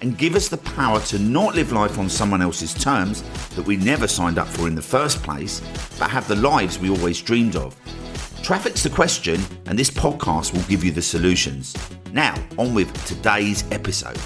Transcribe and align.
and 0.00 0.18
give 0.18 0.34
us 0.34 0.48
the 0.48 0.58
power 0.58 1.00
to 1.00 1.18
not 1.18 1.54
live 1.54 1.72
life 1.72 1.98
on 1.98 2.08
someone 2.08 2.42
else's 2.42 2.74
terms 2.74 3.22
that 3.50 3.66
we 3.66 3.76
never 3.76 4.06
signed 4.06 4.38
up 4.38 4.48
for 4.48 4.68
in 4.68 4.74
the 4.74 4.82
first 4.82 5.22
place, 5.22 5.60
but 5.98 6.10
have 6.10 6.28
the 6.28 6.36
lives 6.36 6.78
we 6.78 6.90
always 6.90 7.20
dreamed 7.20 7.56
of. 7.56 7.74
Traffic's 8.42 8.82
the 8.82 8.90
question, 8.90 9.40
and 9.66 9.78
this 9.78 9.90
podcast 9.90 10.52
will 10.52 10.62
give 10.62 10.84
you 10.84 10.90
the 10.90 11.02
solutions. 11.02 11.74
Now, 12.12 12.34
on 12.58 12.74
with 12.74 12.92
today's 13.06 13.64
episode. 13.72 14.18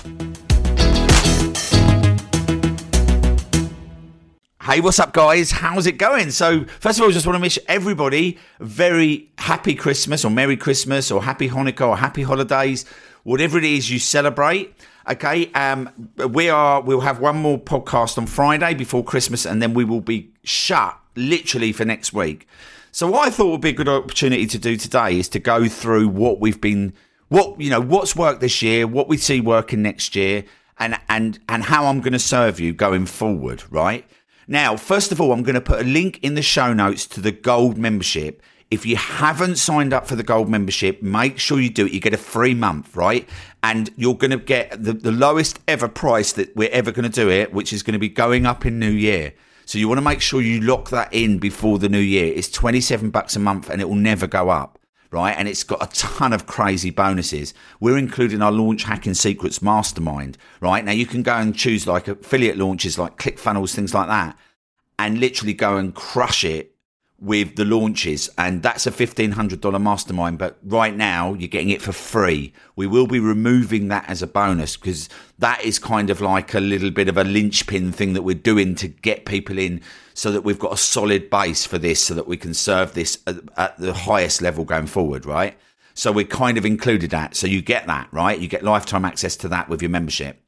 Hey, 4.63 4.81
what's 4.81 4.99
up, 4.99 5.13
guys? 5.13 5.51
How's 5.51 5.87
it 5.87 5.99
going? 5.99 6.31
So, 6.31 6.65
first 6.81 6.99
of 6.99 7.03
all, 7.03 7.09
I 7.09 7.13
just 7.13 7.27
want 7.27 7.37
to 7.37 7.41
wish 7.41 7.59
everybody 7.67 8.39
a 8.61 8.65
very 8.65 9.31
happy 9.39 9.75
Christmas 9.75 10.25
or 10.25 10.31
Merry 10.31 10.57
Christmas 10.57 11.11
or 11.11 11.23
Happy 11.23 11.49
Hanukkah 11.49 11.89
or 11.89 11.97
Happy 11.97 12.23
Holidays, 12.23 12.85
whatever 13.23 13.59
it 13.59 13.65
is 13.65 13.91
you 13.91 13.99
celebrate. 13.99 14.75
Okay, 15.09 15.51
um, 15.53 15.89
we 16.29 16.51
are. 16.51 16.83
We'll 16.83 17.01
have 17.01 17.21
one 17.21 17.37
more 17.37 17.59
podcast 17.59 18.19
on 18.19 18.27
Friday 18.27 18.75
before 18.75 19.03
Christmas, 19.03 19.47
and 19.47 19.63
then 19.63 19.73
we 19.73 19.85
will 19.85 20.03
be 20.03 20.31
shut 20.45 20.99
literally 21.17 21.73
for 21.73 21.85
next 21.87 22.13
week. 22.13 22.47
So, 22.93 23.11
what 23.11 23.27
I 23.27 23.31
thought 23.31 23.51
would 23.51 23.61
be 23.63 23.71
a 23.71 23.75
good 23.75 23.89
opportunity 23.89 24.47
to 24.47 24.59
do 24.59 24.77
today 24.77 25.19
is 25.19 25.29
to 25.31 25.39
go 25.39 25.69
through 25.69 26.09
what 26.09 26.39
we've 26.39 26.61
been, 26.61 26.93
what 27.29 27.59
you 27.59 27.71
know, 27.71 27.81
what's 27.81 28.15
worked 28.15 28.41
this 28.41 28.61
year, 28.61 28.87
what 28.87 29.09
we 29.09 29.17
see 29.17 29.41
working 29.41 29.81
next 29.81 30.15
year, 30.15 30.45
and 30.79 30.99
and 31.09 31.39
and 31.49 31.65
how 31.65 31.87
I'm 31.87 32.01
going 32.01 32.13
to 32.13 32.19
serve 32.19 32.61
you 32.61 32.75
going 32.75 33.07
forward. 33.07 33.63
Right 33.71 34.05
now, 34.47 34.77
first 34.77 35.13
of 35.13 35.21
all, 35.21 35.33
I'm 35.33 35.43
going 35.43 35.55
to 35.55 35.63
put 35.63 35.81
a 35.81 35.85
link 35.85 36.19
in 36.23 36.35
the 36.35 36.43
show 36.43 36.75
notes 36.75 37.07
to 37.09 37.21
the 37.21 37.33
gold 37.33 37.79
membership. 37.79 38.43
If 38.71 38.87
you 38.87 38.97
haven't 38.97 39.57
signed 39.57 39.93
up 39.93 40.07
for 40.07 40.15
the 40.15 40.23
gold 40.23 40.49
membership, 40.49 41.03
make 41.03 41.39
sure 41.39 41.61
you 41.61 41.71
do 41.71 41.87
it. 41.87 41.93
You 41.93 42.01
get 42.01 42.15
a 42.15 42.19
free 42.19 42.55
month, 42.55 42.95
right? 42.95 43.29
And 43.65 43.91
you're 43.97 44.15
going 44.15 44.31
to 44.31 44.39
get 44.39 44.83
the, 44.83 44.93
the 44.93 45.11
lowest 45.11 45.59
ever 45.67 45.89
price 45.89 46.33
that 46.35 46.55
we're 46.55 46.71
ever 46.71 46.93
going 46.93 47.11
to 47.11 47.21
do 47.21 47.29
it, 47.29 47.53
which 47.53 47.73
is 47.73 47.83
going 47.83 47.95
to 47.95 47.99
be 47.99 48.09
going 48.09 48.47
up 48.47 48.65
in 48.65 48.79
New 48.79 48.91
Year. 48.91 49.35
So 49.67 49.79
you 49.79 49.89
want 49.89 49.99
to 49.99 50.03
make 50.03 50.21
sure 50.21 50.41
you 50.41 50.61
lock 50.61 50.91
that 50.91 51.13
in 51.13 51.39
before 51.39 51.79
the 51.79 51.89
new 51.89 51.99
year. 51.99 52.33
It's 52.35 52.51
27 52.51 53.11
bucks 53.11 53.37
a 53.37 53.41
month 53.41 53.71
and 53.71 53.81
it 53.81 53.89
will 53.89 53.97
never 53.97 54.27
go 54.27 54.51
up 54.51 54.81
right? 55.11 55.35
And 55.37 55.49
it's 55.49 55.65
got 55.65 55.83
a 55.83 55.93
ton 55.99 56.33
of 56.33 56.47
crazy 56.47 56.91
bonuses. 56.91 57.53
We're 57.81 57.99
including 57.99 58.43
our 58.43 58.53
launch 58.53 58.85
hacking 58.85 59.15
secrets 59.15 59.61
mastermind, 59.61 60.39
right? 60.61 60.85
Now 60.85 60.93
you 60.93 61.07
can 61.07 61.23
go 61.23 61.35
and 61.35 61.55
choose 61.55 61.87
like 61.87 62.09
affiliate 62.09 62.57
launches 62.57 62.99
like 62.99 63.19
ClickFunnels, 63.19 63.75
things 63.75 63.95
like 63.95 64.09
that, 64.09 64.39
and 64.99 65.19
literally 65.19 65.55
go 65.55 65.77
and 65.77 65.95
crush 65.95 66.45
it 66.45 66.70
with 67.21 67.57
the 67.57 67.65
launches. 67.65 68.31
And 68.39 68.63
that's 68.63 68.87
a 68.87 68.91
$1,500 68.91 69.83
mastermind. 69.83 70.39
But 70.39 70.59
right 70.65 70.97
now 70.97 71.35
you're 71.35 71.49
getting 71.49 71.71
it 71.71 71.83
for 71.83 71.93
free. 71.93 72.53
We 72.77 72.87
will 72.87 73.07
be 73.07 73.21
removing 73.21 73.89
that 73.89 74.09
as 74.09 74.23
a 74.23 74.27
bonus 74.27 74.77
because 74.77 75.09
that 75.39 75.63
is 75.63 75.79
kind 75.79 76.11
of 76.11 76.21
like 76.21 76.55
a 76.55 76.61
little 76.61 76.91
bit 76.91 77.09
of 77.09 77.17
a 77.17 77.25
linchpin 77.25 77.93
thing 77.93 78.15
that 78.15 78.23
we're 78.23 78.35
doing 78.35 78.75
to 78.77 78.89
get 78.89 79.27
people 79.27 79.59
in 79.59 79.83
so 80.15 80.33
that 80.33 80.43
we've 80.43 80.59
got 80.59 80.73
a 80.73 80.79
solid 80.79 81.31
base 81.31 81.67
for 81.67 81.79
this 81.79 82.03
so 82.05 82.15
that 82.15 82.27
we 82.27 82.37
can 82.37 82.55
serve 82.55 82.95
this 82.95 83.19
at, 83.27 83.37
at 83.57 83.79
the 83.79 83.93
highest 83.93 84.43
level 84.43 84.65
going 84.65 84.87
forward, 84.87 85.27
right? 85.27 85.57
So 85.95 86.13
we 86.13 86.25
kind 86.25 86.57
of 86.57 86.65
included 86.65 87.11
that. 87.11 87.37
So 87.37 87.47
you 87.47 87.61
get 87.61 87.87
that, 87.87 88.09
right? 88.13 88.39
You 88.39 88.49
get 88.49 88.63
lifetime 88.63 89.05
access 89.05 89.37
to 89.37 89.49
that 89.49 89.69
with 89.69 89.83
your 89.83 89.91
membership. 89.91 90.43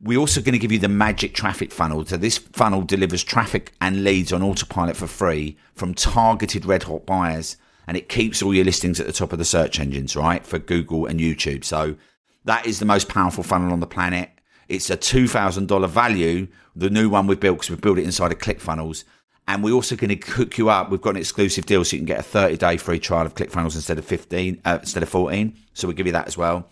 We're 0.00 0.18
also 0.18 0.40
going 0.40 0.52
to 0.52 0.58
give 0.58 0.72
you 0.72 0.78
the 0.78 0.88
magic 0.88 1.34
traffic 1.34 1.72
funnel. 1.72 2.04
So 2.06 2.16
this 2.16 2.38
funnel 2.38 2.82
delivers 2.82 3.24
traffic 3.24 3.72
and 3.80 4.04
leads 4.04 4.32
on 4.32 4.42
autopilot 4.42 4.96
for 4.96 5.06
free 5.06 5.56
from 5.74 5.94
targeted 5.94 6.64
red 6.64 6.84
hot 6.84 7.04
buyers. 7.04 7.56
And 7.86 7.96
it 7.96 8.08
keeps 8.08 8.42
all 8.42 8.54
your 8.54 8.64
listings 8.64 9.00
at 9.00 9.06
the 9.06 9.12
top 9.12 9.32
of 9.32 9.38
the 9.38 9.44
search 9.44 9.80
engines, 9.80 10.14
right? 10.14 10.44
For 10.46 10.58
Google 10.58 11.06
and 11.06 11.18
YouTube. 11.18 11.64
So 11.64 11.96
that 12.44 12.66
is 12.66 12.78
the 12.78 12.84
most 12.84 13.08
powerful 13.08 13.42
funnel 13.42 13.72
on 13.72 13.80
the 13.80 13.86
planet. 13.86 14.30
It's 14.68 14.90
a 14.90 14.96
$2,000 14.96 15.88
value, 15.88 16.48
the 16.76 16.90
new 16.90 17.08
one 17.08 17.26
we've 17.26 17.40
built 17.40 17.58
because 17.58 17.70
we've 17.70 17.80
built 17.80 17.98
it 17.98 18.04
inside 18.04 18.30
of 18.30 18.38
ClickFunnels. 18.38 19.04
And 19.48 19.64
we're 19.64 19.72
also 19.72 19.96
going 19.96 20.16
to 20.16 20.30
hook 20.32 20.58
you 20.58 20.68
up. 20.68 20.90
We've 20.90 21.00
got 21.00 21.10
an 21.10 21.16
exclusive 21.16 21.64
deal 21.64 21.82
so 21.82 21.96
you 21.96 22.00
can 22.00 22.06
get 22.06 22.20
a 22.20 22.22
30 22.22 22.58
day 22.58 22.76
free 22.76 22.98
trial 22.98 23.24
of 23.24 23.34
ClickFunnels 23.34 23.74
instead 23.74 23.98
of 23.98 24.04
15, 24.04 24.60
uh, 24.64 24.78
instead 24.82 25.02
of 25.02 25.08
14. 25.08 25.56
So 25.72 25.88
we'll 25.88 25.96
give 25.96 26.06
you 26.06 26.12
that 26.12 26.26
as 26.26 26.36
well. 26.36 26.68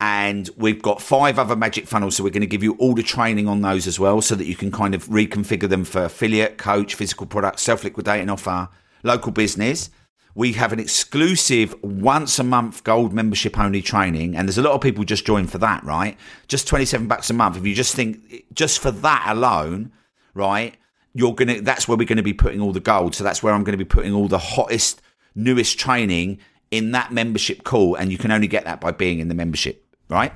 And 0.00 0.48
we've 0.56 0.80
got 0.80 1.02
five 1.02 1.38
other 1.38 1.54
magic 1.54 1.86
funnels. 1.86 2.16
So 2.16 2.24
we're 2.24 2.30
going 2.30 2.40
to 2.40 2.46
give 2.46 2.62
you 2.62 2.74
all 2.76 2.94
the 2.94 3.02
training 3.02 3.46
on 3.46 3.60
those 3.60 3.86
as 3.86 4.00
well 4.00 4.22
so 4.22 4.34
that 4.34 4.46
you 4.46 4.56
can 4.56 4.72
kind 4.72 4.94
of 4.94 5.06
reconfigure 5.08 5.68
them 5.68 5.84
for 5.84 6.04
affiliate, 6.04 6.56
coach, 6.56 6.94
physical 6.94 7.26
product, 7.26 7.60
self 7.60 7.84
liquidating 7.84 8.30
offer, 8.30 8.68
local 9.02 9.30
business. 9.30 9.90
We 10.34 10.52
have 10.54 10.72
an 10.72 10.80
exclusive 10.80 11.74
once 11.82 12.38
a 12.38 12.44
month 12.44 12.82
gold 12.84 13.12
membership 13.12 13.58
only 13.58 13.82
training 13.82 14.36
and 14.36 14.48
there's 14.48 14.58
a 14.58 14.62
lot 14.62 14.72
of 14.72 14.80
people 14.80 15.04
just 15.04 15.26
join 15.26 15.46
for 15.46 15.58
that 15.58 15.84
right? 15.84 16.16
Just 16.46 16.68
27 16.68 17.08
bucks 17.08 17.30
a 17.30 17.34
month. 17.34 17.56
If 17.56 17.66
you 17.66 17.74
just 17.74 17.94
think 17.94 18.44
just 18.54 18.78
for 18.78 18.90
that 18.90 19.26
alone 19.28 19.92
right 20.32 20.76
you're 21.12 21.34
gonna 21.34 21.60
that's 21.60 21.88
where 21.88 21.98
we're 21.98 22.06
going 22.06 22.16
to 22.16 22.22
be 22.22 22.32
putting 22.32 22.60
all 22.60 22.72
the 22.72 22.80
gold. 22.80 23.16
So 23.16 23.24
that's 23.24 23.42
where 23.42 23.52
i'm 23.52 23.64
going 23.64 23.76
to 23.76 23.84
be 23.84 23.84
putting 23.84 24.14
all 24.14 24.28
the 24.28 24.38
hottest 24.38 25.02
newest 25.34 25.78
training 25.78 26.38
in 26.70 26.92
that 26.92 27.12
membership 27.12 27.64
call 27.64 27.96
and 27.96 28.12
you 28.12 28.16
can 28.16 28.30
only 28.30 28.46
get 28.46 28.64
that 28.64 28.80
by 28.80 28.92
being 28.92 29.18
in 29.18 29.26
the 29.26 29.34
membership 29.34 29.89
right? 30.10 30.32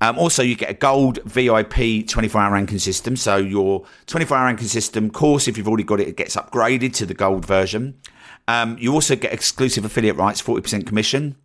Um, 0.00 0.18
also, 0.18 0.42
you 0.42 0.54
get 0.54 0.70
a 0.70 0.74
gold 0.74 1.18
VIP 1.24 2.06
24 2.06 2.40
hour 2.40 2.52
ranking 2.52 2.78
system. 2.78 3.16
So, 3.16 3.36
your 3.36 3.84
24 4.06 4.36
hour 4.36 4.46
ranking 4.46 4.68
system 4.68 5.10
course, 5.10 5.48
if 5.48 5.58
you've 5.58 5.68
already 5.68 5.84
got 5.84 6.00
it, 6.00 6.08
it 6.08 6.16
gets 6.16 6.36
upgraded 6.36 6.94
to 6.94 7.06
the 7.06 7.14
gold 7.14 7.44
version. 7.44 8.00
Um, 8.48 8.78
you 8.78 8.92
also 8.92 9.16
get 9.16 9.32
exclusive 9.32 9.84
affiliate 9.84 10.16
rights, 10.16 10.40
40% 10.40 10.86
commission. 10.86 11.36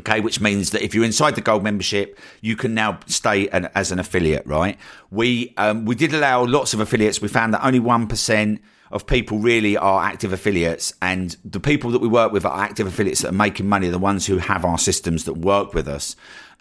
Okay, 0.00 0.20
which 0.20 0.40
means 0.40 0.70
that 0.70 0.82
if 0.82 0.92
you're 0.92 1.04
inside 1.04 1.36
the 1.36 1.40
gold 1.40 1.62
membership, 1.62 2.18
you 2.40 2.56
can 2.56 2.74
now 2.74 2.98
stay 3.06 3.48
an, 3.50 3.68
as 3.76 3.92
an 3.92 4.00
affiliate, 4.00 4.44
right? 4.44 4.76
We 5.12 5.54
um, 5.56 5.84
we 5.84 5.94
did 5.94 6.12
allow 6.12 6.44
lots 6.44 6.74
of 6.74 6.80
affiliates. 6.80 7.22
We 7.22 7.28
found 7.28 7.54
that 7.54 7.64
only 7.64 7.78
one 7.78 8.08
percent 8.08 8.60
of 8.90 9.06
people 9.06 9.38
really 9.38 9.76
are 9.76 10.02
active 10.02 10.32
affiliates, 10.32 10.94
and 11.00 11.36
the 11.44 11.60
people 11.60 11.92
that 11.92 12.00
we 12.00 12.08
work 12.08 12.32
with 12.32 12.44
are 12.44 12.58
active 12.58 12.88
affiliates 12.88 13.22
that 13.22 13.28
are 13.28 13.32
making 13.36 13.68
money. 13.68 13.88
The 13.88 14.00
ones 14.00 14.26
who 14.26 14.38
have 14.38 14.64
our 14.64 14.78
systems 14.78 15.24
that 15.24 15.34
work 15.34 15.74
with 15.74 15.86
us, 15.86 16.16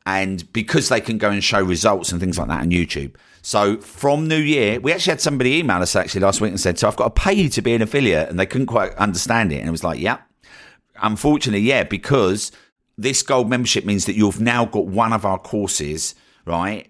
and 0.05 0.51
because 0.53 0.89
they 0.89 1.01
can 1.01 1.17
go 1.17 1.29
and 1.29 1.43
show 1.43 1.61
results 1.61 2.11
and 2.11 2.19
things 2.19 2.37
like 2.37 2.47
that 2.49 2.61
on 2.61 2.71
YouTube. 2.71 3.15
So 3.41 3.77
from 3.77 4.27
New 4.27 4.37
Year, 4.37 4.79
we 4.79 4.91
actually 4.93 5.11
had 5.11 5.21
somebody 5.21 5.57
email 5.57 5.81
us 5.81 5.95
actually 5.95 6.21
last 6.21 6.41
week 6.41 6.51
and 6.51 6.59
said, 6.59 6.79
"So 6.79 6.87
I've 6.87 6.95
got 6.95 7.15
to 7.15 7.21
pay 7.21 7.33
you 7.33 7.49
to 7.49 7.61
be 7.61 7.73
an 7.73 7.81
affiliate," 7.81 8.29
and 8.29 8.39
they 8.39 8.45
couldn't 8.45 8.67
quite 8.67 8.93
understand 8.95 9.51
it, 9.51 9.57
and 9.57 9.67
it 9.67 9.71
was 9.71 9.83
like, 9.83 9.99
"Yeah." 9.99 10.17
Unfortunately, 11.01 11.61
yeah, 11.61 11.83
because 11.83 12.51
this 12.97 13.23
gold 13.23 13.49
membership 13.49 13.85
means 13.85 14.05
that 14.05 14.15
you've 14.15 14.39
now 14.39 14.65
got 14.65 14.85
one 14.85 15.11
of 15.11 15.25
our 15.25 15.39
courses, 15.39 16.15
right? 16.45 16.89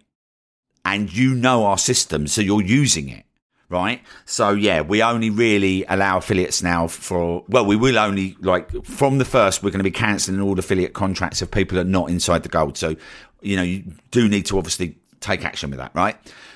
And 0.85 1.12
you 1.12 1.34
know 1.34 1.66
our 1.66 1.78
system, 1.78 2.28
so 2.28 2.41
you're 2.41 2.62
using 2.62 3.09
it 3.09 3.25
right? 3.73 4.01
So 4.25 4.51
yeah, 4.51 4.81
we 4.81 5.03
only 5.03 5.29
really 5.29 5.84
allow 5.89 6.19
affiliates 6.19 6.63
now 6.63 6.88
for 6.88 7.44
well, 7.50 7.66
we 7.66 7.75
will 7.75 8.00
only 8.00 8.38
like 8.39 8.85
from 8.85 9.17
the 9.17 9.25
first 9.25 9.63
we're 9.63 9.72
going 9.72 9.79
to 9.79 9.84
be 9.84 9.91
cancelling 9.91 10.39
all 10.39 10.57
affiliate 10.57 10.94
contracts 10.94 11.41
of 11.41 11.51
people 11.51 11.75
that 11.75 11.81
are 11.81 11.89
not 11.89 12.09
inside 12.09 12.44
the 12.44 12.50
gold. 12.50 12.78
So 12.78 12.95
you 13.41 13.57
know 13.57 13.63
you 13.63 13.84
do 14.11 14.29
need 14.29 14.45
to 14.45 14.57
obviously 14.57 14.95
take 15.19 15.44
action 15.44 15.69
with 15.69 15.79
that, 15.79 15.94
right? 15.94 16.16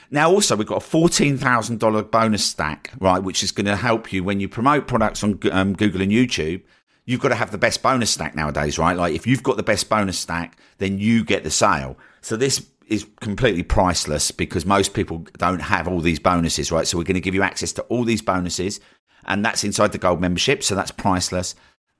Now, 0.09 0.29
also, 0.31 0.55
we've 0.55 0.67
got 0.67 0.81
a 0.81 0.85
$14,000 0.85 2.11
bonus 2.11 2.45
stack, 2.45 2.91
right, 2.99 3.19
which 3.19 3.43
is 3.43 3.51
going 3.51 3.65
to 3.65 3.75
help 3.75 4.13
you 4.13 4.23
when 4.23 4.39
you 4.39 4.47
promote 4.47 4.87
products 4.87 5.23
on 5.23 5.39
um, 5.51 5.73
Google 5.73 6.01
and 6.01 6.11
YouTube. 6.11 6.61
You've 7.05 7.19
got 7.19 7.29
to 7.29 7.35
have 7.35 7.51
the 7.51 7.57
best 7.57 7.81
bonus 7.81 8.11
stack 8.11 8.35
nowadays, 8.35 8.77
right? 8.77 8.95
Like, 8.95 9.13
if 9.15 9.27
you've 9.27 9.43
got 9.43 9.57
the 9.57 9.63
best 9.63 9.89
bonus 9.89 10.17
stack, 10.17 10.57
then 10.77 10.97
you 10.97 11.25
get 11.25 11.43
the 11.43 11.51
sale. 11.51 11.97
So, 12.21 12.37
this 12.37 12.65
is 12.89 13.07
completely 13.19 13.63
priceless 13.63 14.31
because 14.31 14.65
most 14.65 14.93
people 14.93 15.25
don't 15.37 15.61
have 15.61 15.87
all 15.87 15.99
these 15.99 16.19
bonuses, 16.19 16.71
right? 16.71 16.87
So, 16.87 16.97
we're 16.97 17.03
going 17.03 17.15
to 17.15 17.21
give 17.21 17.35
you 17.35 17.43
access 17.43 17.71
to 17.73 17.81
all 17.83 18.03
these 18.03 18.21
bonuses, 18.21 18.79
and 19.25 19.43
that's 19.43 19.63
inside 19.63 19.91
the 19.91 19.97
gold 19.97 20.21
membership. 20.21 20.63
So, 20.63 20.75
that's 20.75 20.91
priceless 20.91 21.55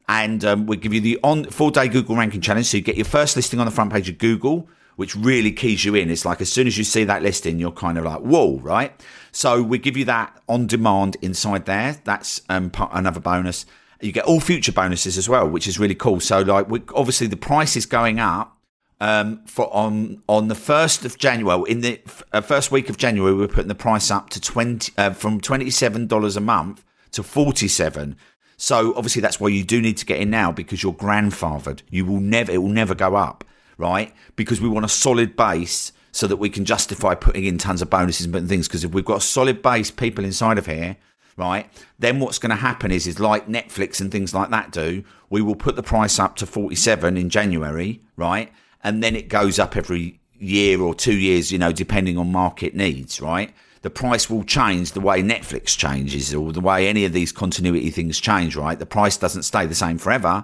and 0.10 0.46
um, 0.46 0.66
we 0.68 0.78
give 0.78 0.94
you 0.94 1.02
the 1.02 1.20
on 1.22 1.44
four 1.46 1.70
day 1.70 1.90
Google 1.90 2.16
ranking 2.16 2.40
challenge. 2.40 2.68
So 2.68 2.78
you 2.78 2.84
get 2.84 2.96
your 2.96 3.04
first 3.04 3.36
listing 3.36 3.60
on 3.60 3.66
the 3.66 3.74
front 3.74 3.92
page 3.92 4.08
of 4.08 4.18
Google 4.18 4.70
which 4.98 5.16
really 5.16 5.52
keys 5.52 5.86
you 5.86 5.96
in. 5.96 6.10
It's 6.10 6.26
like 6.26 6.42
as 6.42 6.52
soon 6.52 6.68
as 6.68 6.78
you 6.78 6.84
see 6.84 7.06
that 7.06 7.24
listing, 7.24 7.60
you're 7.60 7.72
kind 7.72 7.98
of 7.98 8.04
like, 8.04 8.20
whoa, 8.20 8.58
right? 8.60 8.92
So 9.32 9.62
we 9.62 9.78
give 9.78 9.96
you 9.96 10.06
that 10.06 10.36
on 10.50 10.68
demand 10.68 11.18
inside 11.22 11.66
there. 11.66 11.96
That's 12.04 12.42
um, 12.50 12.72
another 12.92 13.20
bonus. 13.20 13.68
You 14.02 14.12
get 14.12 14.26
all 14.26 14.40
future 14.40 14.72
bonuses 14.72 15.18
as 15.18 15.30
well, 15.30 15.48
which 15.48 15.68
is 15.68 15.80
really 15.80 15.96
cool. 15.96 16.20
So 16.20 16.42
like, 16.42 16.68
we, 16.68 16.82
obviously 16.96 17.28
the 17.28 17.38
price 17.38 17.78
is 17.78 17.86
going 17.86 18.20
up 18.20 18.57
um, 19.00 19.44
for 19.46 19.74
on 19.74 20.22
on 20.28 20.48
the 20.48 20.56
first 20.56 21.06
of 21.06 21.18
January, 21.18 21.70
in 21.70 21.82
the 21.82 22.00
uh, 22.34 22.42
first 22.42 22.72
week 22.72 22.90
of 22.90 22.98
January, 22.98 23.34
we're 23.34 23.48
putting 23.48 23.68
the 23.68 23.76
price 23.76 24.10
up 24.10 24.30
to 24.32 24.42
twenty 24.42 24.92
uh, 24.98 25.12
from 25.12 25.40
twenty 25.40 25.70
seven 25.70 26.08
dollars 26.08 26.36
a 26.36 26.42
month 26.42 26.84
to 27.12 27.24
forty 27.24 27.68
seven. 27.68 28.18
So 28.58 28.96
obviously 28.96 29.22
that's 29.22 29.40
why 29.40 29.50
you 29.50 29.64
do 29.64 29.82
need 29.82 29.98
to 29.98 30.06
get 30.06 30.20
in 30.20 30.32
now 30.32 30.52
because 30.52 30.82
you're 30.82 30.94
grandfathered. 30.94 31.82
You 31.92 32.06
will 32.06 32.20
never, 32.20 32.52
it 32.52 32.58
will 32.58 32.70
never 32.70 32.96
go 32.96 33.16
up, 33.16 33.44
right? 33.78 34.14
Because 34.36 34.60
we 34.60 34.68
want 34.68 34.84
a 34.84 34.90
solid 34.90 35.36
base 35.36 35.92
so 36.12 36.26
that 36.26 36.38
we 36.38 36.50
can 36.50 36.66
justify 36.66 37.14
putting 37.14 37.46
in 37.46 37.60
tons 37.60 37.84
of 37.84 37.92
bonuses 37.92 38.26
and 38.26 38.50
things. 38.50 38.68
Because 38.68 38.84
if 38.84 38.92
we've 38.92 39.06
got 39.06 39.18
a 39.18 39.22
solid 39.22 39.62
base 39.62 39.92
people 39.92 40.26
inside 40.26 40.58
of 40.58 40.66
here, 40.66 40.98
right, 41.38 41.70
then 42.00 42.20
what's 42.20 42.40
going 42.40 42.50
to 42.50 42.56
happen 42.56 42.92
is, 42.92 43.06
is 43.06 43.20
like 43.20 43.48
Netflix 43.48 44.02
and 44.02 44.12
things 44.12 44.34
like 44.34 44.50
that 44.50 44.72
do, 44.72 45.04
we 45.30 45.44
will 45.44 45.56
put 45.56 45.76
the 45.76 45.84
price 45.84 46.18
up 46.18 46.36
to 46.38 46.48
47 46.48 47.16
in 47.16 47.30
January, 47.30 48.02
right? 48.16 48.52
And 48.84 49.04
then 49.04 49.16
it 49.16 49.28
goes 49.28 49.60
up 49.60 49.76
every 49.76 50.20
year 50.40 50.82
or 50.82 50.94
two 50.94 51.18
years, 51.18 51.52
you 51.52 51.58
know, 51.58 51.72
depending 51.72 52.18
on 52.18 52.32
market 52.32 52.76
needs, 52.76 53.20
right? 53.20 53.54
the 53.82 53.90
price 53.90 54.30
will 54.30 54.44
change 54.44 54.92
the 54.92 55.00
way 55.00 55.22
Netflix 55.22 55.78
changes 55.78 56.34
or 56.34 56.52
the 56.52 56.60
way 56.60 56.88
any 56.88 57.06
of 57.06 57.14
these 57.14 57.32
continuity 57.32 57.90
things 57.90 58.20
change, 58.20 58.56
right? 58.56 58.78
The 58.78 58.86
price 58.86 59.16
doesn't 59.16 59.44
stay 59.44 59.66
the 59.66 59.76
same 59.76 59.98
forever, 59.98 60.44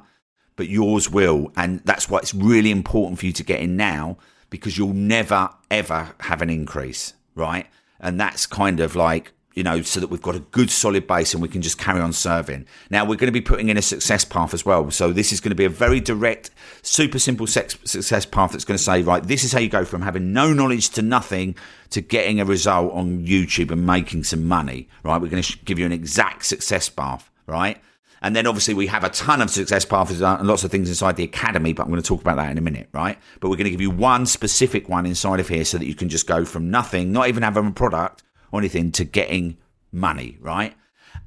but 0.55 0.69
yours 0.69 1.09
will. 1.09 1.51
And 1.57 1.81
that's 1.83 2.09
why 2.09 2.19
it's 2.19 2.33
really 2.33 2.71
important 2.71 3.19
for 3.19 3.25
you 3.25 3.33
to 3.33 3.43
get 3.43 3.59
in 3.59 3.75
now 3.75 4.17
because 4.49 4.77
you'll 4.77 4.93
never, 4.93 5.49
ever 5.71 6.15
have 6.21 6.41
an 6.41 6.49
increase, 6.49 7.15
right? 7.35 7.67
And 7.99 8.17
that's 8.17 8.45
kind 8.45 8.79
of 8.79 8.95
like 8.95 9.33
you 9.53 9.63
know, 9.63 9.81
so 9.81 9.99
that 9.99 10.09
we've 10.09 10.21
got 10.21 10.35
a 10.35 10.39
good 10.39 10.69
solid 10.71 11.07
base 11.07 11.33
and 11.33 11.41
we 11.41 11.47
can 11.47 11.61
just 11.61 11.77
carry 11.77 12.01
on 12.01 12.11
serving. 12.11 12.65
Now 12.89 13.03
we're 13.05 13.17
going 13.17 13.27
to 13.27 13.31
be 13.31 13.41
putting 13.41 13.69
in 13.69 13.77
a 13.77 13.81
success 13.81 14.25
path 14.25 14.53
as 14.53 14.65
well. 14.65 14.89
So 14.91 15.13
this 15.13 15.31
is 15.31 15.39
going 15.39 15.51
to 15.51 15.55
be 15.55 15.65
a 15.65 15.69
very 15.69 15.99
direct, 15.99 16.49
super 16.81 17.19
simple 17.19 17.45
success 17.45 18.25
path 18.25 18.51
that's 18.51 18.65
going 18.65 18.77
to 18.77 18.83
say, 18.83 19.01
right, 19.03 19.23
this 19.23 19.43
is 19.43 19.51
how 19.51 19.59
you 19.59 19.69
go 19.69 19.85
from 19.85 20.01
having 20.01 20.33
no 20.33 20.53
knowledge 20.53 20.89
to 20.91 21.01
nothing 21.01 21.55
to 21.91 22.01
getting 22.01 22.39
a 22.39 22.45
result 22.45 22.91
on 22.93 23.25
YouTube 23.25 23.69
and 23.69 23.85
making 23.85 24.23
some 24.23 24.45
money, 24.45 24.89
right? 25.03 25.21
We're 25.21 25.29
going 25.29 25.43
to 25.43 25.57
give 25.59 25.77
you 25.77 25.85
an 25.85 25.91
exact 25.91 26.45
success 26.45 26.89
path, 26.89 27.29
right? 27.45 27.79
And 28.23 28.35
then 28.35 28.47
obviously 28.47 28.73
we 28.73 28.87
have 28.87 29.03
a 29.03 29.09
ton 29.09 29.41
of 29.41 29.49
success 29.49 29.83
paths 29.83 30.19
and 30.19 30.47
lots 30.47 30.63
of 30.63 30.71
things 30.71 30.87
inside 30.87 31.17
the 31.17 31.25
academy, 31.25 31.73
but 31.73 31.83
I'm 31.83 31.89
going 31.89 32.01
to 32.01 32.07
talk 32.07 32.21
about 32.21 32.37
that 32.37 32.49
in 32.49 32.57
a 32.57 32.61
minute, 32.61 32.87
right? 32.93 33.19
But 33.41 33.49
we're 33.49 33.57
going 33.57 33.65
to 33.65 33.71
give 33.71 33.81
you 33.81 33.91
one 33.91 34.25
specific 34.25 34.87
one 34.87 35.05
inside 35.05 35.41
of 35.41 35.49
here 35.49 35.65
so 35.65 35.77
that 35.77 35.85
you 35.85 35.93
can 35.93 36.07
just 36.09 36.25
go 36.25 36.45
from 36.45 36.71
nothing, 36.71 37.11
not 37.11 37.27
even 37.27 37.43
having 37.43 37.67
a 37.67 37.71
product, 37.71 38.23
or 38.53 38.59
anything 38.59 38.91
to 38.93 39.03
getting 39.03 39.57
money, 39.91 40.37
right? 40.39 40.75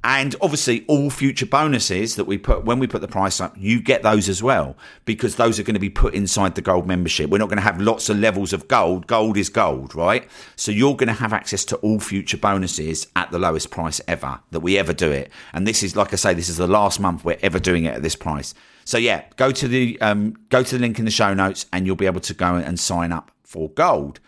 And 0.03 0.35
obviously, 0.41 0.85
all 0.87 1.09
future 1.09 1.45
bonuses 1.45 2.15
that 2.15 2.25
we 2.25 2.37
put 2.37 2.63
when 2.63 2.79
we 2.79 2.87
put 2.87 3.01
the 3.01 3.07
price 3.07 3.41
up, 3.41 3.55
you 3.57 3.81
get 3.81 4.03
those 4.03 4.29
as 4.29 4.41
well 4.41 4.77
because 5.05 5.35
those 5.35 5.59
are 5.59 5.63
going 5.63 5.73
to 5.73 5.79
be 5.79 5.89
put 5.89 6.13
inside 6.13 6.55
the 6.55 6.61
gold 6.61 6.87
membership. 6.87 7.29
We're 7.29 7.39
not 7.39 7.49
going 7.49 7.57
to 7.57 7.63
have 7.63 7.81
lots 7.81 8.07
of 8.09 8.17
levels 8.17 8.53
of 8.53 8.67
gold. 8.67 9.07
Gold 9.07 9.37
is 9.37 9.49
gold, 9.49 9.95
right? 9.95 10.29
So 10.55 10.71
you're 10.71 10.95
going 10.95 11.07
to 11.07 11.13
have 11.13 11.33
access 11.33 11.65
to 11.65 11.77
all 11.77 11.99
future 11.99 12.37
bonuses 12.37 13.07
at 13.15 13.31
the 13.31 13.39
lowest 13.39 13.71
price 13.71 13.99
ever 14.07 14.39
that 14.51 14.59
we 14.59 14.77
ever 14.77 14.93
do 14.93 15.11
it. 15.11 15.31
And 15.51 15.67
this 15.67 15.83
is, 15.83 15.95
like 15.95 16.13
I 16.13 16.17
say, 16.17 16.33
this 16.33 16.49
is 16.49 16.57
the 16.57 16.67
last 16.67 16.99
month 16.99 17.25
we're 17.25 17.39
ever 17.41 17.59
doing 17.59 17.85
it 17.85 17.95
at 17.95 18.03
this 18.03 18.15
price. 18.15 18.53
So 18.85 18.97
yeah, 18.97 19.25
go 19.35 19.51
to 19.51 19.67
the 19.67 19.99
um, 19.99 20.35
go 20.49 20.63
to 20.63 20.75
the 20.75 20.81
link 20.81 20.99
in 20.99 21.05
the 21.05 21.11
show 21.11 21.33
notes, 21.33 21.65
and 21.73 21.85
you'll 21.85 21.97
be 21.97 22.05
able 22.05 22.21
to 22.21 22.33
go 22.33 22.55
and 22.55 22.79
sign 22.79 23.11
up 23.11 23.31
for 23.43 23.69
gold. 23.71 24.21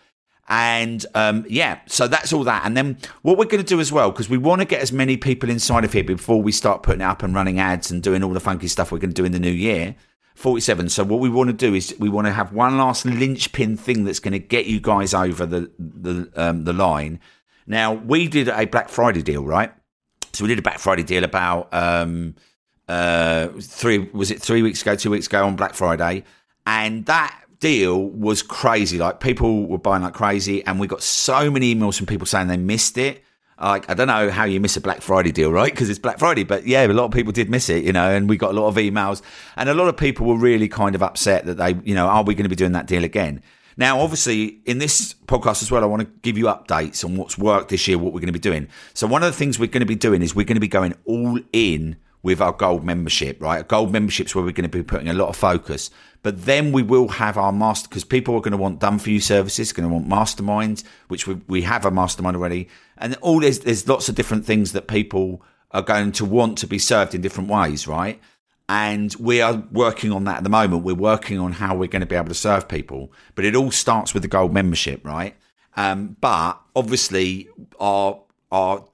And 0.50 1.06
um, 1.14 1.46
yeah, 1.48 1.78
so 1.86 2.08
that's 2.08 2.32
all 2.32 2.42
that. 2.42 2.66
And 2.66 2.76
then 2.76 2.98
what 3.22 3.38
we're 3.38 3.44
going 3.44 3.62
to 3.62 3.68
do 3.68 3.78
as 3.78 3.92
well, 3.92 4.10
because 4.10 4.28
we 4.28 4.36
want 4.36 4.60
to 4.60 4.64
get 4.66 4.82
as 4.82 4.90
many 4.90 5.16
people 5.16 5.48
inside 5.48 5.84
of 5.84 5.92
here 5.92 6.02
before 6.02 6.42
we 6.42 6.50
start 6.50 6.82
putting 6.82 7.02
it 7.02 7.04
up 7.04 7.22
and 7.22 7.32
running 7.32 7.60
ads 7.60 7.88
and 7.92 8.02
doing 8.02 8.24
all 8.24 8.32
the 8.32 8.40
funky 8.40 8.66
stuff 8.66 8.90
we're 8.90 8.98
going 8.98 9.12
to 9.12 9.14
do 9.14 9.24
in 9.24 9.30
the 9.30 9.38
new 9.38 9.50
year. 9.50 9.94
47. 10.34 10.88
So 10.88 11.04
what 11.04 11.20
we 11.20 11.28
want 11.28 11.48
to 11.50 11.52
do 11.52 11.72
is 11.72 11.94
we 12.00 12.08
want 12.08 12.26
to 12.26 12.32
have 12.32 12.52
one 12.52 12.76
last 12.78 13.04
linchpin 13.04 13.76
thing 13.76 14.04
that's 14.04 14.18
going 14.18 14.32
to 14.32 14.40
get 14.40 14.66
you 14.66 14.80
guys 14.80 15.14
over 15.14 15.46
the 15.46 15.70
the 15.78 16.30
um, 16.34 16.64
the 16.64 16.72
line. 16.72 17.20
Now 17.66 17.92
we 17.92 18.26
did 18.26 18.48
a 18.48 18.64
Black 18.64 18.88
Friday 18.88 19.22
deal, 19.22 19.44
right? 19.44 19.72
So 20.32 20.44
we 20.44 20.48
did 20.48 20.58
a 20.58 20.62
Black 20.62 20.78
Friday 20.78 21.04
deal 21.04 21.22
about 21.22 21.72
um, 21.72 22.34
uh, 22.88 23.48
three 23.60 23.98
was 23.98 24.30
it 24.30 24.40
three 24.40 24.62
weeks 24.62 24.82
ago, 24.82 24.96
two 24.96 25.10
weeks 25.10 25.26
ago 25.26 25.44
on 25.46 25.54
Black 25.54 25.74
Friday, 25.74 26.24
and 26.66 27.06
that 27.06 27.38
deal 27.60 28.02
was 28.02 28.42
crazy. 28.42 28.98
Like 28.98 29.20
people 29.20 29.66
were 29.66 29.78
buying 29.78 30.02
like 30.02 30.14
crazy, 30.14 30.64
and 30.66 30.80
we 30.80 30.86
got 30.86 31.02
so 31.02 31.50
many 31.50 31.74
emails 31.74 31.96
from 31.96 32.06
people 32.06 32.26
saying 32.26 32.48
they 32.48 32.56
missed 32.56 32.98
it. 32.98 33.22
Like 33.60 33.88
I 33.90 33.94
don't 33.94 34.08
know 34.08 34.30
how 34.30 34.44
you 34.44 34.58
miss 34.58 34.76
a 34.76 34.80
Black 34.80 35.02
Friday 35.02 35.32
deal, 35.32 35.52
right? 35.52 35.70
Because 35.70 35.90
it's 35.90 35.98
Black 35.98 36.18
Friday, 36.18 36.44
but 36.44 36.66
yeah, 36.66 36.86
a 36.86 36.88
lot 36.88 37.04
of 37.04 37.12
people 37.12 37.32
did 37.32 37.50
miss 37.50 37.68
it, 37.68 37.84
you 37.84 37.92
know. 37.92 38.10
And 38.10 38.28
we 38.28 38.36
got 38.36 38.50
a 38.50 38.60
lot 38.60 38.68
of 38.68 38.76
emails, 38.76 39.22
and 39.56 39.68
a 39.68 39.74
lot 39.74 39.88
of 39.88 39.96
people 39.96 40.26
were 40.26 40.38
really 40.38 40.68
kind 40.68 40.94
of 40.94 41.02
upset 41.02 41.44
that 41.46 41.58
they, 41.58 41.74
you 41.84 41.94
know, 41.94 42.08
are 42.08 42.24
we 42.24 42.34
going 42.34 42.44
to 42.44 42.50
be 42.50 42.56
doing 42.56 42.72
that 42.72 42.86
deal 42.86 43.04
again? 43.04 43.42
Now, 43.76 44.00
obviously, 44.00 44.60
in 44.66 44.78
this 44.78 45.14
podcast 45.26 45.62
as 45.62 45.70
well, 45.70 45.82
I 45.82 45.86
want 45.86 46.02
to 46.02 46.08
give 46.22 46.36
you 46.36 46.46
updates 46.46 47.04
on 47.04 47.16
what's 47.16 47.38
worked 47.38 47.70
this 47.70 47.86
year, 47.86 47.98
what 47.98 48.12
we're 48.12 48.20
going 48.20 48.26
to 48.26 48.32
be 48.32 48.38
doing. 48.38 48.68
So, 48.94 49.06
one 49.06 49.22
of 49.22 49.32
the 49.32 49.38
things 49.38 49.58
we're 49.58 49.66
going 49.66 49.80
to 49.80 49.86
be 49.86 49.94
doing 49.94 50.22
is 50.22 50.34
we're 50.34 50.44
going 50.44 50.56
to 50.56 50.60
be 50.60 50.68
going 50.68 50.94
all 51.04 51.38
in 51.52 51.96
with 52.22 52.40
our 52.40 52.52
gold 52.52 52.84
membership, 52.84 53.40
right? 53.40 53.66
Gold 53.66 53.92
membership's 53.92 54.34
where 54.34 54.44
we're 54.44 54.52
going 54.52 54.68
to 54.70 54.76
be 54.78 54.82
putting 54.82 55.08
a 55.08 55.14
lot 55.14 55.28
of 55.28 55.36
focus. 55.36 55.90
But 56.22 56.44
then 56.44 56.72
we 56.72 56.82
will 56.82 57.08
have 57.08 57.38
our 57.38 57.52
master, 57.52 57.88
because 57.88 58.04
people 58.04 58.34
are 58.34 58.40
going 58.40 58.52
to 58.52 58.58
want 58.58 58.78
done 58.78 58.98
for 58.98 59.10
you 59.10 59.20
services, 59.20 59.72
going 59.72 59.88
to 59.88 59.94
want 59.94 60.08
masterminds, 60.08 60.84
which 61.08 61.26
we, 61.26 61.34
we 61.48 61.62
have 61.62 61.86
a 61.86 61.90
mastermind 61.90 62.36
already. 62.36 62.68
And 62.98 63.16
all 63.22 63.40
there's, 63.40 63.60
there's 63.60 63.88
lots 63.88 64.08
of 64.08 64.14
different 64.14 64.44
things 64.44 64.72
that 64.72 64.86
people 64.86 65.42
are 65.70 65.82
going 65.82 66.12
to 66.12 66.24
want 66.24 66.58
to 66.58 66.66
be 66.66 66.78
served 66.78 67.14
in 67.14 67.22
different 67.22 67.48
ways, 67.48 67.86
right? 67.86 68.20
And 68.68 69.14
we 69.14 69.40
are 69.40 69.64
working 69.72 70.12
on 70.12 70.24
that 70.24 70.38
at 70.38 70.44
the 70.44 70.50
moment. 70.50 70.84
We're 70.84 70.94
working 70.94 71.38
on 71.38 71.52
how 71.52 71.74
we're 71.74 71.88
going 71.88 72.00
to 72.00 72.06
be 72.06 72.16
able 72.16 72.28
to 72.28 72.34
serve 72.34 72.68
people, 72.68 73.12
but 73.34 73.44
it 73.44 73.56
all 73.56 73.70
starts 73.70 74.12
with 74.12 74.22
the 74.22 74.28
gold 74.28 74.52
membership, 74.52 75.04
right? 75.04 75.34
Um, 75.76 76.16
but 76.20 76.60
obviously 76.76 77.48
our, 77.78 78.20
our 78.52 78.84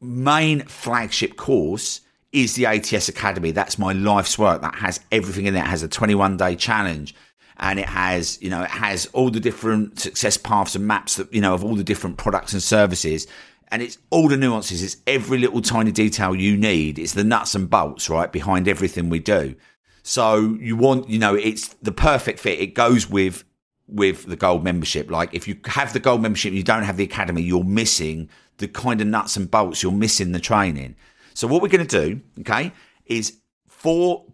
main 0.00 0.62
flagship 0.62 1.36
course 1.36 2.00
is 2.34 2.54
the 2.56 2.66
ATS 2.66 3.08
Academy. 3.08 3.52
That's 3.52 3.78
my 3.78 3.92
life's 3.92 4.38
work. 4.38 4.60
That 4.60 4.74
has 4.74 5.00
everything 5.12 5.46
in 5.46 5.54
there. 5.54 5.64
It 5.64 5.68
has 5.68 5.82
a 5.82 5.88
21 5.88 6.36
day 6.36 6.56
challenge 6.56 7.14
and 7.58 7.78
it 7.78 7.88
has, 7.88 8.42
you 8.42 8.50
know, 8.50 8.62
it 8.62 8.70
has 8.70 9.06
all 9.06 9.30
the 9.30 9.40
different 9.40 10.00
success 10.00 10.36
paths 10.36 10.74
and 10.74 10.86
maps 10.86 11.16
that, 11.16 11.32
you 11.32 11.40
know, 11.40 11.54
of 11.54 11.64
all 11.64 11.76
the 11.76 11.84
different 11.84 12.18
products 12.18 12.52
and 12.52 12.62
services. 12.62 13.28
And 13.68 13.80
it's 13.80 13.98
all 14.10 14.28
the 14.28 14.36
nuances. 14.36 14.82
It's 14.82 14.96
every 15.06 15.38
little 15.38 15.62
tiny 15.62 15.92
detail 15.92 16.34
you 16.34 16.56
need. 16.56 16.98
It's 16.98 17.14
the 17.14 17.24
nuts 17.24 17.54
and 17.54 17.70
bolts, 17.70 18.10
right, 18.10 18.30
behind 18.30 18.68
everything 18.68 19.08
we 19.08 19.20
do. 19.20 19.54
So 20.02 20.56
you 20.60 20.76
want, 20.76 21.08
you 21.08 21.18
know, 21.18 21.34
it's 21.34 21.68
the 21.82 21.92
perfect 21.92 22.40
fit. 22.40 22.60
It 22.60 22.74
goes 22.74 23.08
with 23.08 23.44
with 23.86 24.26
the 24.26 24.36
gold 24.36 24.64
membership. 24.64 25.10
Like 25.10 25.32
if 25.34 25.46
you 25.46 25.56
have 25.66 25.92
the 25.92 26.00
gold 26.00 26.22
membership, 26.22 26.52
you 26.52 26.62
don't 26.62 26.82
have 26.82 26.96
the 26.96 27.04
academy, 27.04 27.42
you're 27.42 27.64
missing 27.64 28.28
the 28.58 28.68
kind 28.68 29.00
of 29.00 29.06
nuts 29.06 29.36
and 29.36 29.50
bolts. 29.50 29.82
You're 29.82 29.92
missing 29.92 30.32
the 30.32 30.40
training. 30.40 30.96
So 31.34 31.46
what 31.46 31.60
we're 31.60 31.68
going 31.68 31.86
to 31.86 32.06
do, 32.06 32.20
okay, 32.40 32.72
is 33.06 33.38
for 33.66 34.24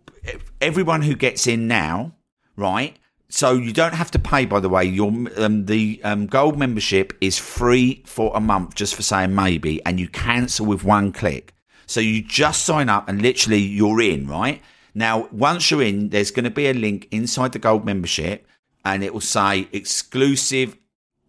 everyone 0.60 1.02
who 1.02 1.14
gets 1.14 1.46
in 1.46 1.66
now, 1.66 2.12
right? 2.56 2.96
So 3.28 3.54
you 3.54 3.72
don't 3.72 3.94
have 3.94 4.10
to 4.12 4.18
pay. 4.18 4.44
By 4.44 4.60
the 4.60 4.68
way, 4.68 4.84
your 4.84 5.08
um, 5.36 5.66
the 5.66 6.00
um, 6.04 6.26
gold 6.26 6.58
membership 6.58 7.12
is 7.20 7.38
free 7.38 8.02
for 8.04 8.32
a 8.34 8.40
month, 8.40 8.74
just 8.74 8.94
for 8.94 9.02
saying 9.02 9.34
maybe, 9.34 9.84
and 9.86 9.98
you 9.98 10.08
cancel 10.08 10.66
with 10.66 10.84
one 10.84 11.12
click. 11.12 11.54
So 11.86 12.00
you 12.00 12.22
just 12.22 12.64
sign 12.64 12.88
up 12.88 13.08
and 13.08 13.22
literally 13.22 13.58
you're 13.58 14.00
in, 14.00 14.26
right? 14.28 14.62
Now, 14.94 15.28
once 15.30 15.70
you're 15.70 15.82
in, 15.82 16.10
there's 16.10 16.30
going 16.30 16.44
to 16.44 16.50
be 16.50 16.68
a 16.68 16.74
link 16.74 17.08
inside 17.10 17.52
the 17.52 17.58
gold 17.58 17.84
membership, 17.84 18.46
and 18.84 19.02
it 19.04 19.12
will 19.12 19.20
say 19.20 19.68
exclusive 19.72 20.76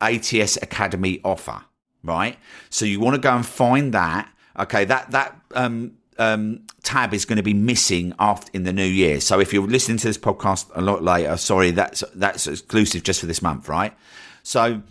ATS 0.01 0.57
Academy 0.57 1.21
offer, 1.23 1.63
right? 2.03 2.37
So 2.69 2.85
you 2.85 2.99
want 2.99 3.15
to 3.15 3.21
go 3.21 3.35
and 3.35 3.45
find 3.45 3.93
that 3.93 4.31
Okay, 4.59 4.85
that 4.85 5.11
that 5.11 5.39
um, 5.55 5.93
um, 6.17 6.65
tab 6.83 7.13
is 7.13 7.25
going 7.25 7.37
to 7.37 7.43
be 7.43 7.53
missing 7.53 8.13
after 8.19 8.49
in 8.53 8.63
the 8.63 8.73
new 8.73 8.85
year. 8.85 9.21
So 9.21 9.39
if 9.39 9.53
you're 9.53 9.67
listening 9.67 9.97
to 9.99 10.07
this 10.07 10.17
podcast 10.17 10.69
a 10.75 10.81
lot 10.81 11.03
later, 11.03 11.37
sorry, 11.37 11.71
that's 11.71 12.03
that's 12.15 12.47
exclusive 12.47 13.03
just 13.03 13.19
for 13.19 13.25
this 13.25 13.41
month, 13.41 13.67
right? 13.67 13.93
So, 14.43 14.81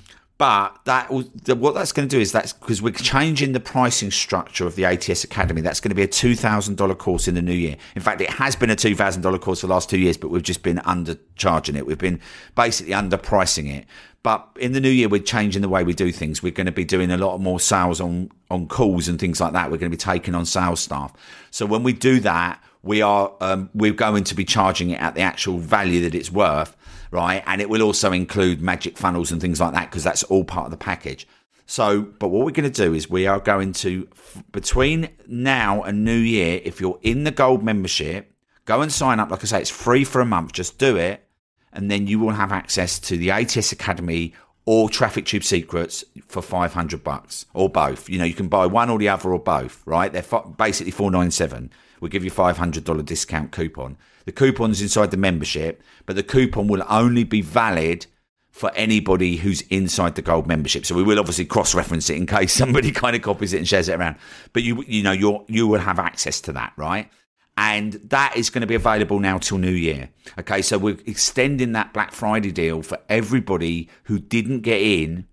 but 0.40 0.80
that 0.86 1.10
what 1.10 1.74
that's 1.74 1.92
going 1.92 2.08
to 2.08 2.16
do 2.16 2.18
is 2.18 2.32
that's 2.32 2.54
because 2.54 2.80
we're 2.80 2.94
changing 2.94 3.52
the 3.52 3.60
pricing 3.60 4.10
structure 4.10 4.66
of 4.66 4.74
the 4.74 4.86
ATS 4.86 5.22
Academy. 5.22 5.60
That's 5.60 5.80
going 5.80 5.90
to 5.90 5.94
be 5.94 6.02
a 6.02 6.06
two 6.06 6.34
thousand 6.34 6.76
dollar 6.76 6.94
course 6.94 7.28
in 7.28 7.34
the 7.34 7.42
new 7.42 7.52
year. 7.52 7.76
In 7.94 8.00
fact, 8.00 8.22
it 8.22 8.30
has 8.30 8.56
been 8.56 8.70
a 8.70 8.74
two 8.74 8.96
thousand 8.96 9.20
dollar 9.20 9.38
course 9.38 9.60
for 9.60 9.66
the 9.66 9.74
last 9.74 9.90
two 9.90 9.98
years, 9.98 10.16
but 10.16 10.30
we've 10.30 10.42
just 10.42 10.62
been 10.62 10.78
undercharging 10.78 11.76
it. 11.76 11.84
We've 11.84 11.98
been 11.98 12.20
basically 12.54 12.94
underpricing 12.94 13.70
it. 13.70 13.84
But 14.22 14.48
in 14.58 14.72
the 14.72 14.80
new 14.80 14.88
year, 14.88 15.10
we're 15.10 15.20
changing 15.20 15.60
the 15.60 15.68
way 15.68 15.84
we 15.84 15.92
do 15.92 16.10
things. 16.10 16.42
We're 16.42 16.52
going 16.52 16.64
to 16.64 16.72
be 16.72 16.86
doing 16.86 17.10
a 17.10 17.18
lot 17.18 17.36
more 17.38 17.60
sales 17.60 18.00
on, 18.00 18.30
on 18.50 18.66
calls 18.66 19.08
and 19.08 19.18
things 19.18 19.42
like 19.42 19.52
that. 19.52 19.70
We're 19.70 19.76
going 19.76 19.92
to 19.92 19.96
be 19.96 20.00
taking 20.00 20.34
on 20.34 20.46
sales 20.46 20.80
staff. 20.80 21.12
So 21.50 21.66
when 21.66 21.82
we 21.82 21.92
do 21.92 22.18
that, 22.20 22.64
we 22.82 23.02
are 23.02 23.32
um, 23.42 23.68
we're 23.74 23.92
going 23.92 24.24
to 24.24 24.34
be 24.34 24.46
charging 24.46 24.88
it 24.88 25.00
at 25.02 25.14
the 25.14 25.20
actual 25.20 25.58
value 25.58 26.00
that 26.02 26.14
it's 26.14 26.32
worth, 26.32 26.74
right? 27.10 27.42
And 27.46 27.60
it 27.60 27.68
will 27.68 27.82
also 27.82 28.12
include 28.12 28.60
magic 28.60 28.96
funnels 28.96 29.32
and 29.32 29.40
things 29.40 29.60
like 29.60 29.72
that 29.74 29.90
because 29.90 30.04
that's 30.04 30.22
all 30.24 30.44
part 30.44 30.66
of 30.66 30.70
the 30.70 30.76
package. 30.76 31.26
So, 31.66 32.02
but 32.02 32.28
what 32.28 32.44
we're 32.44 32.52
going 32.52 32.70
to 32.70 32.84
do 32.84 32.94
is 32.94 33.08
we 33.08 33.26
are 33.26 33.38
going 33.38 33.72
to 33.74 34.08
between 34.50 35.10
now 35.28 35.82
and 35.82 36.04
New 36.04 36.16
Year, 36.16 36.60
if 36.64 36.80
you're 36.80 36.98
in 37.02 37.24
the 37.24 37.30
gold 37.30 37.62
membership, 37.62 38.32
go 38.64 38.82
and 38.82 38.92
sign 38.92 39.20
up. 39.20 39.30
Like 39.30 39.44
I 39.44 39.46
say, 39.46 39.60
it's 39.60 39.70
free 39.70 40.04
for 40.04 40.20
a 40.20 40.26
month. 40.26 40.52
Just 40.52 40.78
do 40.78 40.96
it 40.96 41.26
and 41.72 41.90
then 41.90 42.06
you 42.06 42.18
will 42.18 42.30
have 42.30 42.52
access 42.52 42.98
to 42.98 43.16
the 43.16 43.30
ATS 43.30 43.72
Academy 43.72 44.34
or 44.64 44.88
Traffic 44.88 45.26
Tube 45.26 45.44
Secrets 45.44 46.04
for 46.26 46.42
500 46.42 47.02
bucks 47.02 47.46
or 47.54 47.68
both. 47.68 48.08
You 48.08 48.18
know, 48.18 48.24
you 48.24 48.34
can 48.34 48.48
buy 48.48 48.66
one 48.66 48.90
or 48.90 48.98
the 48.98 49.08
other 49.08 49.32
or 49.32 49.38
both, 49.38 49.82
right? 49.86 50.12
They're 50.12 50.24
basically 50.56 50.92
497. 50.92 51.70
We'll 52.00 52.10
give 52.10 52.24
you 52.24 52.30
$500 52.30 53.04
discount 53.04 53.52
coupon. 53.52 53.96
The 54.24 54.32
coupon's 54.32 54.82
inside 54.82 55.10
the 55.10 55.16
membership, 55.16 55.82
but 56.06 56.16
the 56.16 56.22
coupon 56.22 56.68
will 56.68 56.84
only 56.88 57.24
be 57.24 57.40
valid 57.40 58.06
for 58.50 58.70
anybody 58.74 59.36
who's 59.36 59.62
inside 59.62 60.16
the 60.16 60.22
gold 60.22 60.46
membership. 60.46 60.84
So 60.84 60.94
we 60.94 61.02
will 61.02 61.18
obviously 61.18 61.44
cross 61.44 61.74
reference 61.74 62.10
it 62.10 62.16
in 62.16 62.26
case 62.26 62.52
somebody 62.62 62.90
kind 62.92 63.16
of 63.16 63.22
copies 63.22 63.52
it 63.52 63.58
and 63.58 63.68
shares 63.68 63.88
it 63.88 63.98
around. 63.98 64.16
But 64.52 64.62
you 64.62 64.84
you 64.86 65.02
know 65.02 65.12
you 65.12 65.44
you 65.48 65.66
will 65.66 65.80
have 65.80 65.98
access 65.98 66.40
to 66.42 66.52
that, 66.52 66.72
right? 66.76 67.10
And 67.56 67.94
that 68.04 68.36
is 68.36 68.48
going 68.48 68.62
to 68.62 68.66
be 68.66 68.74
available 68.74 69.18
now 69.18 69.36
till 69.38 69.58
New 69.58 69.70
Year. 69.70 70.08
Okay, 70.38 70.62
so 70.62 70.78
we're 70.78 70.98
extending 71.04 71.72
that 71.72 71.92
Black 71.92 72.12
Friday 72.12 72.52
deal 72.52 72.80
for 72.82 72.98
everybody 73.08 73.90
who 74.04 74.18
didn't 74.18 74.60
get 74.60 74.80
in, 74.80 75.26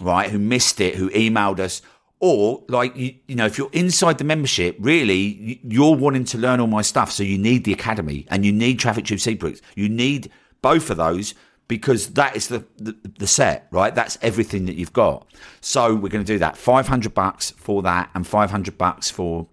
right? 0.00 0.30
Who 0.30 0.38
missed 0.38 0.80
it, 0.80 0.94
who 0.94 1.10
emailed 1.10 1.58
us, 1.58 1.82
or 2.20 2.64
like 2.68 2.96
you, 2.96 3.14
you 3.26 3.36
know, 3.36 3.46
if 3.46 3.58
you're 3.58 3.70
inside 3.72 4.18
the 4.18 4.24
membership, 4.24 4.76
really 4.78 5.60
you're 5.62 5.96
wanting 5.96 6.24
to 6.26 6.38
learn 6.38 6.60
all 6.60 6.66
my 6.66 6.82
stuff. 6.82 7.10
So 7.12 7.22
you 7.22 7.38
need 7.38 7.64
the 7.64 7.72
academy 7.72 8.26
and 8.30 8.44
you 8.44 8.52
need 8.52 8.78
Traffic 8.78 9.04
Tube 9.04 9.20
Secrets. 9.20 9.60
You 9.76 9.88
need 9.88 10.30
both 10.62 10.90
of 10.90 10.96
those 10.96 11.34
because 11.68 12.14
that 12.14 12.34
is 12.34 12.48
the, 12.48 12.64
the, 12.78 12.96
the 13.18 13.26
set, 13.26 13.68
right? 13.70 13.94
That's 13.94 14.18
everything 14.22 14.66
that 14.66 14.76
you've 14.76 14.92
got. 14.92 15.26
So 15.60 15.94
we're 15.94 16.08
going 16.08 16.24
to 16.24 16.32
do 16.32 16.38
that. 16.38 16.56
500 16.56 17.14
bucks 17.14 17.50
for 17.52 17.82
that 17.82 18.10
and 18.14 18.26
500 18.26 18.76
bucks 18.76 19.10
for 19.10 19.46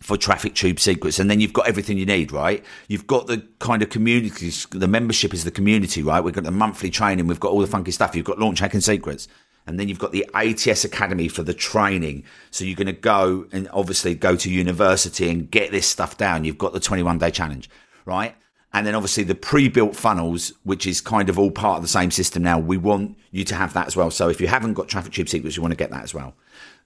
for 0.00 0.16
traffic 0.16 0.54
tube 0.54 0.80
secrets 0.80 1.18
and 1.18 1.30
then 1.30 1.40
you've 1.40 1.52
got 1.52 1.68
everything 1.68 1.98
you 1.98 2.06
need 2.06 2.32
right 2.32 2.64
you've 2.88 3.06
got 3.06 3.26
the 3.26 3.46
kind 3.58 3.82
of 3.82 3.90
community 3.90 4.50
the 4.70 4.88
membership 4.88 5.34
is 5.34 5.44
the 5.44 5.50
community 5.50 6.02
right 6.02 6.24
we've 6.24 6.32
got 6.32 6.44
the 6.44 6.50
monthly 6.50 6.88
training 6.88 7.26
we've 7.26 7.38
got 7.38 7.52
all 7.52 7.60
the 7.60 7.66
funky 7.66 7.90
stuff 7.90 8.16
you've 8.16 8.24
got 8.24 8.38
launch 8.38 8.60
hacking 8.60 8.80
secrets 8.80 9.28
and 9.70 9.78
then 9.78 9.88
you've 9.88 10.00
got 10.00 10.10
the 10.10 10.28
ATS 10.34 10.84
Academy 10.84 11.28
for 11.28 11.44
the 11.44 11.54
training. 11.54 12.24
So 12.50 12.64
you're 12.64 12.74
going 12.74 12.88
to 12.88 12.92
go 12.92 13.46
and 13.52 13.68
obviously 13.72 14.16
go 14.16 14.34
to 14.34 14.50
university 14.50 15.30
and 15.30 15.48
get 15.48 15.70
this 15.70 15.86
stuff 15.86 16.18
down. 16.18 16.44
You've 16.44 16.58
got 16.58 16.72
the 16.72 16.80
21 16.80 17.18
day 17.18 17.30
challenge, 17.30 17.70
right? 18.04 18.34
And 18.72 18.84
then 18.84 18.96
obviously 18.96 19.22
the 19.22 19.36
pre-built 19.36 19.94
funnels, 19.94 20.52
which 20.64 20.88
is 20.88 21.00
kind 21.00 21.28
of 21.28 21.38
all 21.38 21.52
part 21.52 21.76
of 21.76 21.82
the 21.82 21.88
same 21.88 22.10
system 22.10 22.42
now. 22.42 22.58
We 22.58 22.78
want 22.78 23.16
you 23.30 23.44
to 23.44 23.54
have 23.54 23.72
that 23.74 23.86
as 23.86 23.96
well. 23.96 24.10
So 24.10 24.28
if 24.28 24.40
you 24.40 24.48
haven't 24.48 24.74
got 24.74 24.88
traffic 24.88 25.12
tube 25.12 25.28
secrets, 25.28 25.56
you 25.56 25.62
want 25.62 25.72
to 25.72 25.76
get 25.76 25.90
that 25.90 26.02
as 26.02 26.12
well. 26.12 26.34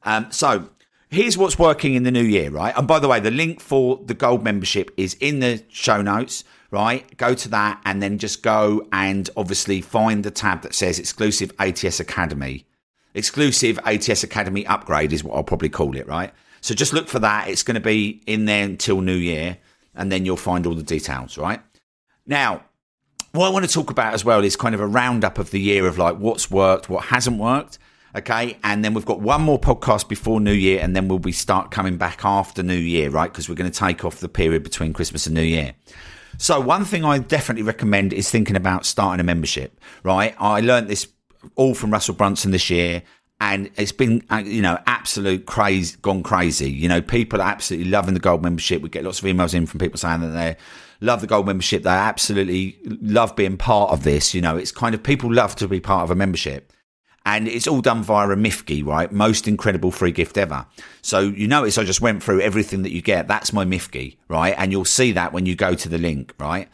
Um, 0.03 0.31
so 0.31 0.69
here's 1.09 1.39
what's 1.39 1.59
working 1.59 1.95
in 1.95 2.03
the 2.03 2.11
new 2.11 2.23
year, 2.23 2.51
right? 2.51 2.77
And 2.77 2.87
by 2.87 2.99
the 2.99 3.09
way, 3.09 3.19
the 3.19 3.31
link 3.31 3.61
for 3.61 3.99
the 4.05 4.15
gold 4.15 4.45
membership 4.45 4.91
is 4.99 5.17
in 5.21 5.41
the 5.41 5.63
show 5.71 6.03
notes, 6.03 6.45
right? 6.71 7.17
Go 7.17 7.33
to 7.35 7.49
that 7.49 7.81
and 7.87 8.03
then 8.03 8.19
just 8.19 8.43
go 8.43 8.87
and 8.93 9.31
obviously 9.39 9.81
find 9.81 10.23
the 10.23 10.31
tab 10.31 10.61
that 10.63 10.75
says 10.75 10.99
exclusive 10.99 11.51
ATS 11.59 11.99
Academy. 11.99 12.67
Exclusive 13.15 13.79
ATS 13.85 14.23
Academy 14.25 14.67
upgrade 14.67 15.13
is 15.13 15.23
what 15.25 15.37
I'll 15.37 15.45
probably 15.45 15.69
call 15.69 15.97
it, 15.97 16.07
right? 16.07 16.33
So 16.61 16.75
just 16.75 16.93
look 16.93 17.09
for 17.09 17.19
that. 17.21 17.49
It's 17.49 17.63
going 17.63 17.75
to 17.77 17.81
be 17.81 18.23
in 18.27 18.47
there 18.47 18.65
until 18.65 19.01
New 19.01 19.17
Year 19.17 19.59
and 19.95 20.11
then 20.11 20.25
you'll 20.25 20.37
find 20.37 20.67
all 20.67 20.75
the 20.75 20.83
details, 20.83 21.39
right? 21.39 21.61
Now, 22.27 22.65
what 23.33 23.47
I 23.47 23.51
want 23.51 23.65
to 23.65 23.71
talk 23.71 23.91
about 23.91 24.15
as 24.15 24.25
well 24.25 24.43
is 24.45 24.57
kind 24.57 24.75
of 24.75 24.81
a 24.81 24.87
roundup 24.87 25.39
of 25.39 25.51
the 25.51 25.61
year 25.61 25.87
of 25.87 25.99
like 25.99 26.17
what's 26.17 26.51
worked, 26.51 26.89
what 26.89 27.07
hasn't 27.07 27.39
worked. 27.39 27.79
Okay. 28.17 28.59
And 28.63 28.85
then 28.85 28.95
we've 28.95 29.05
got 29.05 29.21
one 29.21 29.43
more 29.43 29.59
podcast 29.59 30.09
before 30.09 30.41
New 30.41 30.53
Year, 30.53 30.81
and 30.81 30.95
then 30.95 31.09
we'll 31.09 31.19
be 31.19 31.33
start 31.33 31.73
coming 31.73 31.97
back 31.97 32.25
after 32.25 32.63
New 32.63 32.75
Year, 32.75 33.11
right? 33.11 33.31
Because 33.31 33.49
we're 33.49 33.57
going 33.57 33.71
to 33.71 33.77
take 33.77 34.05
off 34.05 34.21
the 34.21 34.29
period 34.29 34.63
between 34.63 34.93
Christmas 34.93 35.27
and 35.27 35.35
New 35.35 35.43
Year. 35.43 35.75
So 36.39 36.61
one 36.61 36.85
thing 36.85 37.05
I 37.05 37.19
definitely 37.19 37.65
recommend 37.65 38.13
is 38.13 38.31
thinking 38.31 38.57
about 38.57 38.87
starting 38.87 39.21
a 39.21 39.25
membership, 39.25 39.81
right? 40.05 40.35
I 40.39 40.61
learned 40.61 40.89
this 40.89 41.09
all 41.57 41.75
from 41.75 41.91
Russell 41.91 42.15
Brunson 42.15 42.51
this 42.51 42.71
year 42.71 43.03
and 43.41 43.71
it's 43.77 43.93
been 43.93 44.23
uh, 44.31 44.43
you 44.45 44.63
know 44.63 44.79
absolute 44.87 45.47
crazy 45.47 45.97
gone 46.03 46.23
crazy 46.23 46.71
you 46.71 46.89
know 46.89 47.03
people 47.03 47.41
are 47.41 47.49
absolutely 47.49 47.91
loving 47.91 48.15
the 48.15 48.21
gold 48.21 48.43
membership 48.43 48.81
we 48.81 48.89
get 48.89 49.05
lots 49.05 49.19
of 49.19 49.25
emails 49.25 49.55
in 49.55 49.67
from 49.67 49.81
people 49.81 49.99
saying 49.99 50.21
that 50.21 50.29
they 50.29 50.57
love 51.01 51.21
the 51.21 51.27
gold 51.27 51.47
membership 51.47 51.83
they 51.83 51.91
absolutely 51.91 52.79
love 52.85 53.35
being 53.37 53.57
part 53.57 53.91
of 53.91 54.05
this 54.05 54.35
you 54.35 54.41
know 54.41 54.57
it's 54.57 54.73
kind 54.73 54.95
of 54.95 55.03
people 55.03 55.33
love 55.33 55.55
to 55.57 55.67
be 55.69 55.81
part 55.81 56.05
of 56.05 56.11
a 56.11 56.15
membership 56.15 56.73
and 57.27 57.49
it's 57.49 57.67
all 57.67 57.81
done 57.81 58.03
via 58.03 58.29
a 58.29 58.37
MIFGE, 58.37 58.85
right? 58.85 59.11
Most 59.11 59.49
incredible 59.49 59.91
free 59.91 60.13
gift 60.13 60.37
ever. 60.37 60.67
So 61.01 61.21
you 61.21 61.49
notice 61.49 61.79
I 61.79 61.85
just 61.85 62.03
went 62.03 62.23
through 62.23 62.43
everything 62.43 62.83
that 62.83 62.93
you 62.93 63.01
get. 63.01 63.29
That's 63.29 63.51
my 63.51 63.65
MIFGE, 63.65 64.19
right? 64.29 64.55
And 64.59 64.71
you'll 64.71 64.85
see 64.85 65.13
that 65.13 65.33
when 65.33 65.47
you 65.47 65.57
go 65.57 65.75
to 65.75 65.89
the 65.89 65.97
link, 65.97 66.35
right? 66.39 66.69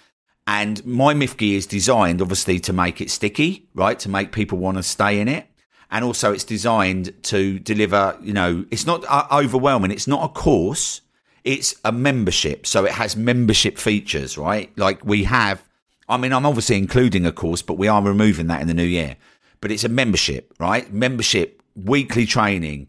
And 0.47 0.85
my 0.85 1.15
MIFGE 1.15 1.55
is 1.55 1.67
designed 1.67 2.21
obviously 2.21 2.59
to 2.61 2.73
make 2.73 3.01
it 3.01 3.11
sticky, 3.11 3.69
right? 3.75 3.99
To 4.01 4.09
make 4.09 4.33
people 4.33 4.59
want 4.59 4.79
to 4.79 4.83
stay 4.83 5.21
in 5.21 5.29
it. 5.29 5.47
And 5.91 6.05
also 6.05 6.33
it's 6.33 6.45
designed 6.45 7.23
to 7.25 7.59
deliver, 7.59 8.17
you 8.23 8.33
know, 8.33 8.65
it's 8.71 8.87
not 8.87 9.05
uh, 9.09 9.27
overwhelming. 9.31 9.91
It's 9.91 10.07
not 10.07 10.25
a 10.25 10.29
course. 10.29 11.01
It's 11.45 11.75
a 11.85 11.93
membership. 11.93 12.67
So 12.67 12.85
it 12.85 12.93
has 12.93 13.17
membership 13.17 13.79
features, 13.79 14.39
right? 14.39 14.71
Like 14.77 15.05
we 15.05 15.25
have, 15.25 15.63
I 16.09 16.17
mean, 16.17 16.33
I'm 16.33 16.47
obviously 16.47 16.79
including 16.79 17.27
a 17.27 17.33
course, 17.33 17.63
but 17.63 17.75
we 17.75 17.89
are 17.89 18.03
removing 18.03 18.47
that 18.49 18.61
in 18.61 18.69
the 18.69 18.75
new 18.75 18.83
year 18.85 19.17
but 19.61 19.71
it's 19.71 19.85
a 19.85 19.89
membership, 19.89 20.55
right? 20.59 20.93
Membership, 20.93 21.63
weekly 21.75 22.27
training, 22.27 22.89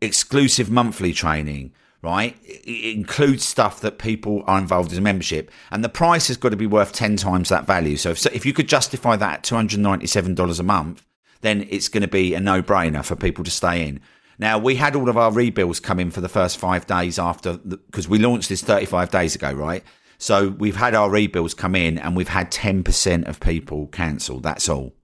exclusive 0.00 0.70
monthly 0.70 1.12
training, 1.12 1.72
right? 2.02 2.36
It 2.44 2.96
includes 2.96 3.44
stuff 3.44 3.80
that 3.80 3.98
people 3.98 4.42
are 4.46 4.58
involved 4.58 4.92
in 4.92 4.98
a 4.98 5.02
membership, 5.02 5.50
and 5.70 5.84
the 5.84 5.88
price 5.88 6.28
has 6.28 6.36
got 6.36 6.50
to 6.50 6.56
be 6.56 6.66
worth 6.66 6.92
10 6.92 7.16
times 7.16 7.48
that 7.48 7.66
value. 7.66 7.96
So 7.96 8.10
if, 8.10 8.24
if 8.26 8.46
you 8.46 8.52
could 8.52 8.68
justify 8.68 9.16
that 9.16 9.38
at 9.38 9.42
$297 9.44 10.60
a 10.60 10.62
month, 10.62 11.06
then 11.42 11.66
it's 11.70 11.88
going 11.88 12.02
to 12.02 12.08
be 12.08 12.34
a 12.34 12.40
no 12.40 12.62
brainer 12.62 13.04
for 13.04 13.16
people 13.16 13.44
to 13.44 13.50
stay 13.50 13.86
in. 13.86 14.00
Now, 14.38 14.58
we 14.58 14.76
had 14.76 14.96
all 14.96 15.08
of 15.08 15.18
our 15.18 15.30
rebills 15.30 15.82
come 15.82 16.00
in 16.00 16.10
for 16.10 16.20
the 16.20 16.28
first 16.28 16.58
five 16.58 16.86
days 16.86 17.18
after, 17.18 17.58
because 17.58 18.08
we 18.08 18.18
launched 18.18 18.48
this 18.48 18.62
35 18.62 19.10
days 19.10 19.34
ago, 19.34 19.52
right? 19.52 19.84
So 20.16 20.50
we've 20.50 20.76
had 20.76 20.94
our 20.94 21.08
rebills 21.08 21.56
come 21.56 21.74
in 21.74 21.98
and 21.98 22.16
we've 22.16 22.28
had 22.28 22.50
10% 22.50 23.26
of 23.26 23.40
people 23.40 23.86
cancel. 23.88 24.40
That's 24.40 24.68
all, 24.68 24.94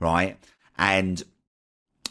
right? 0.00 0.38
and 0.82 1.22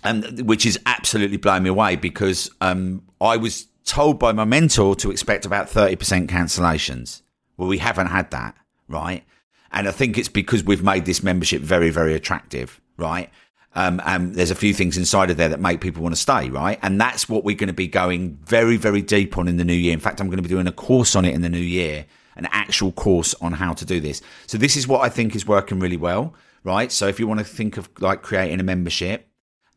and 0.03 0.47
which 0.47 0.65
is 0.65 0.79
absolutely 0.85 1.37
blowing 1.37 1.63
me 1.63 1.69
away 1.69 1.95
because 1.95 2.49
um, 2.61 3.03
I 3.19 3.37
was 3.37 3.67
told 3.85 4.19
by 4.19 4.31
my 4.31 4.45
mentor 4.45 4.95
to 4.95 5.11
expect 5.11 5.45
about 5.45 5.69
thirty 5.69 5.95
percent 5.95 6.29
cancellations. 6.29 7.21
Well, 7.57 7.67
we 7.67 7.77
haven't 7.77 8.07
had 8.07 8.31
that, 8.31 8.55
right? 8.87 9.23
And 9.71 9.87
I 9.87 9.91
think 9.91 10.17
it's 10.17 10.29
because 10.29 10.63
we've 10.63 10.83
made 10.83 11.05
this 11.05 11.23
membership 11.23 11.61
very, 11.61 11.89
very 11.89 12.13
attractive, 12.13 12.81
right? 12.97 13.29
Um, 13.73 14.01
and 14.05 14.35
there's 14.35 14.51
a 14.51 14.55
few 14.55 14.73
things 14.73 14.97
inside 14.97 15.29
of 15.29 15.37
there 15.37 15.47
that 15.47 15.61
make 15.61 15.79
people 15.79 16.03
want 16.03 16.13
to 16.13 16.19
stay, 16.19 16.49
right? 16.49 16.77
And 16.81 16.99
that's 16.99 17.29
what 17.29 17.45
we're 17.45 17.55
going 17.55 17.67
to 17.67 17.73
be 17.73 17.87
going 17.87 18.37
very, 18.43 18.75
very 18.75 19.01
deep 19.01 19.37
on 19.37 19.47
in 19.47 19.55
the 19.55 19.63
new 19.63 19.73
year. 19.73 19.93
In 19.93 20.01
fact, 20.01 20.19
I'm 20.19 20.27
going 20.27 20.37
to 20.37 20.43
be 20.43 20.49
doing 20.49 20.67
a 20.67 20.73
course 20.73 21.15
on 21.15 21.23
it 21.23 21.33
in 21.33 21.41
the 21.41 21.47
new 21.47 21.57
year, 21.57 22.05
an 22.35 22.49
actual 22.51 22.91
course 22.91 23.33
on 23.35 23.53
how 23.53 23.71
to 23.71 23.85
do 23.85 24.01
this. 24.01 24.21
So 24.45 24.57
this 24.57 24.75
is 24.75 24.89
what 24.89 25.01
I 25.01 25.09
think 25.09 25.35
is 25.37 25.47
working 25.47 25.79
really 25.79 25.95
well 25.95 26.33
right? 26.63 26.91
So 26.91 27.07
if 27.07 27.19
you 27.19 27.27
want 27.27 27.39
to 27.39 27.45
think 27.45 27.77
of 27.77 27.89
like 27.99 28.21
creating 28.21 28.59
a 28.59 28.63
membership 28.63 29.27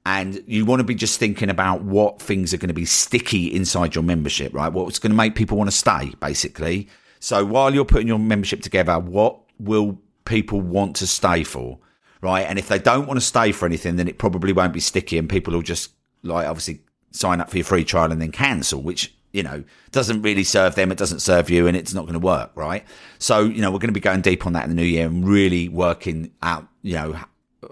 and 0.07 0.43
you 0.47 0.67
want 0.67 0.81
to 0.81 0.85
be 0.85 0.95
just 0.95 1.19
thinking 1.19 1.49
about 1.49 1.83
what 1.83 2.21
things 2.21 2.53
are 2.53 2.59
going 2.59 2.69
to 2.69 2.75
be 2.75 2.85
sticky 2.85 3.55
inside 3.55 3.95
your 3.95 4.05
membership, 4.05 4.53
right? 4.53 4.73
What's 4.73 4.99
going 4.99 5.13
to 5.13 5.17
make 5.17 5.35
people 5.35 5.57
want 5.57 5.71
to 5.71 5.77
stay, 5.77 6.13
basically. 6.21 6.89
So 7.21 7.45
while 7.45 7.75
you're 7.75 7.87
putting 7.87 8.09
your 8.09 8.19
membership 8.19 8.61
together, 8.61 8.99
what 8.99 9.39
will 9.59 9.99
people 10.27 10.61
want 10.61 10.97
to 10.97 11.07
stay 11.07 11.43
for, 11.43 11.79
right? 12.21 12.43
And 12.43 12.59
if 12.59 12.69
they 12.69 12.79
don't 12.79 13.07
want 13.07 13.19
to 13.19 13.25
stay 13.25 13.53
for 13.53 13.65
anything, 13.65 13.97
then 13.97 14.09
it 14.09 14.19
probably 14.19 14.53
won't 14.53 14.75
be 14.75 14.81
sticky 14.81 15.17
and 15.17 15.29
people 15.29 15.55
will 15.55 15.63
just 15.63 15.93
like 16.23 16.47
obviously 16.47 16.81
sign 17.11 17.41
up 17.41 17.49
for 17.49 17.57
your 17.57 17.65
free 17.65 17.85
trial 17.85 18.13
and 18.13 18.21
then 18.21 18.31
cancel, 18.31 18.83
which 18.83 19.15
you 19.33 19.43
know, 19.43 19.65
doesn't 19.91 20.23
really 20.23 20.45
serve 20.45 20.77
them. 20.77 20.93
It 20.93 20.99
doesn't 20.99 21.19
serve 21.19 21.51
you 21.51 21.67
and 21.67 21.77
it's 21.77 21.93
not 21.93 22.03
going 22.03 22.13
to 22.13 22.21
work. 22.21 22.53
Right. 22.55 22.85
So, 23.19 23.41
you 23.41 23.61
know, 23.61 23.71
we're 23.73 23.81
going 23.81 23.89
to 23.89 23.93
be 23.93 24.01
going 24.01 24.21
deep 24.21 24.47
on 24.47 24.53
that 24.53 24.63
in 24.63 24.71
the 24.71 24.77
new 24.77 24.85
year 24.85 25.07
and 25.07 25.27
really 25.27 25.69
working 25.69 26.31
out, 26.41 26.69
you 26.83 26.95
know, 26.95 27.19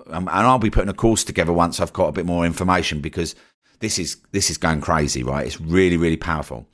and 0.06 0.28
I'll 0.28 0.58
be 0.58 0.70
putting 0.70 0.90
a 0.90 0.94
course 0.94 1.24
together 1.24 1.52
once 1.52 1.80
I've 1.80 1.92
got 1.92 2.08
a 2.08 2.12
bit 2.12 2.26
more 2.26 2.46
information 2.46 3.00
because 3.00 3.34
this 3.80 3.98
is, 3.98 4.16
this 4.32 4.50
is 4.50 4.58
going 4.58 4.80
crazy, 4.80 5.22
right? 5.22 5.46
It's 5.46 5.60
really, 5.60 5.96
really 5.96 6.16
powerful. 6.16 6.66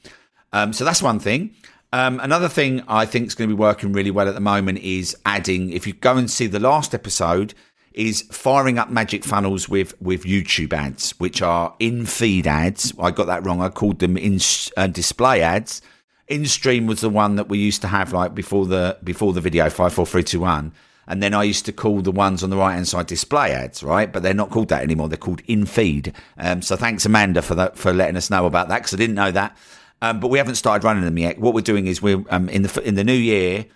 Um, 0.52 0.72
so 0.72 0.84
that's 0.84 1.02
one 1.02 1.18
thing. 1.18 1.54
Um, 1.92 2.20
another 2.20 2.48
thing 2.48 2.82
I 2.86 3.06
think 3.06 3.28
is 3.28 3.34
going 3.34 3.48
to 3.48 3.56
be 3.56 3.60
working 3.60 3.92
really 3.92 4.10
well 4.10 4.28
at 4.28 4.34
the 4.34 4.40
moment 4.40 4.78
is 4.80 5.16
adding, 5.24 5.70
if 5.70 5.86
you 5.86 5.94
go 5.94 6.16
and 6.16 6.30
see 6.30 6.46
the 6.46 6.60
last 6.60 6.94
episode, 6.94 7.54
is 7.94 8.22
firing 8.30 8.78
up 8.78 8.90
magic 8.90 9.24
funnels 9.24 9.68
with 9.68 10.00
with 10.00 10.22
YouTube 10.22 10.72
ads, 10.72 11.18
which 11.18 11.42
are 11.42 11.74
in 11.80 12.06
feed 12.06 12.46
ads. 12.46 12.92
I 13.00 13.10
got 13.10 13.26
that 13.26 13.44
wrong. 13.44 13.60
I 13.60 13.70
called 13.70 13.98
them 13.98 14.16
in 14.16 14.38
uh, 14.76 14.86
display 14.86 15.40
ads. 15.42 15.82
In 16.28 16.46
stream 16.46 16.86
was 16.86 17.00
the 17.00 17.08
one 17.08 17.36
that 17.36 17.48
we 17.48 17.58
used 17.58 17.80
to 17.82 17.88
have 17.88 18.12
like 18.12 18.34
before 18.34 18.66
the 18.66 18.98
before 19.02 19.32
the 19.32 19.40
video 19.40 19.68
five 19.70 19.92
four 19.92 20.06
three 20.06 20.22
two 20.22 20.40
one. 20.40 20.72
And 21.08 21.22
then 21.22 21.34
I 21.34 21.42
used 21.42 21.64
to 21.64 21.72
call 21.72 22.02
the 22.02 22.12
ones 22.12 22.44
on 22.44 22.50
the 22.50 22.56
right 22.56 22.74
hand 22.74 22.86
side 22.86 23.06
display 23.06 23.50
ads, 23.50 23.82
right? 23.82 24.12
But 24.12 24.22
they're 24.22 24.34
not 24.34 24.50
called 24.50 24.68
that 24.68 24.82
anymore. 24.82 25.08
They're 25.08 25.16
called 25.16 25.40
in 25.46 25.64
feed. 25.64 26.12
Um, 26.36 26.62
so 26.62 26.76
thanks 26.76 27.06
Amanda 27.06 27.40
for 27.42 27.54
that 27.54 27.76
for 27.76 27.92
letting 27.92 28.16
us 28.16 28.30
know 28.30 28.44
about 28.46 28.68
that 28.68 28.80
because 28.80 28.94
I 28.94 28.98
didn't 28.98 29.16
know 29.16 29.32
that. 29.32 29.56
Um, 30.02 30.20
but 30.20 30.28
we 30.28 30.38
haven't 30.38 30.56
started 30.56 30.84
running 30.84 31.04
them 31.04 31.18
yet. 31.18 31.38
What 31.38 31.54
we're 31.54 31.62
doing 31.62 31.86
is 31.86 32.00
we're 32.00 32.22
um, 32.28 32.48
in 32.50 32.62
the 32.62 32.82
in 32.82 32.94
the 32.94 33.04
new 33.04 33.12
year. 33.12 33.66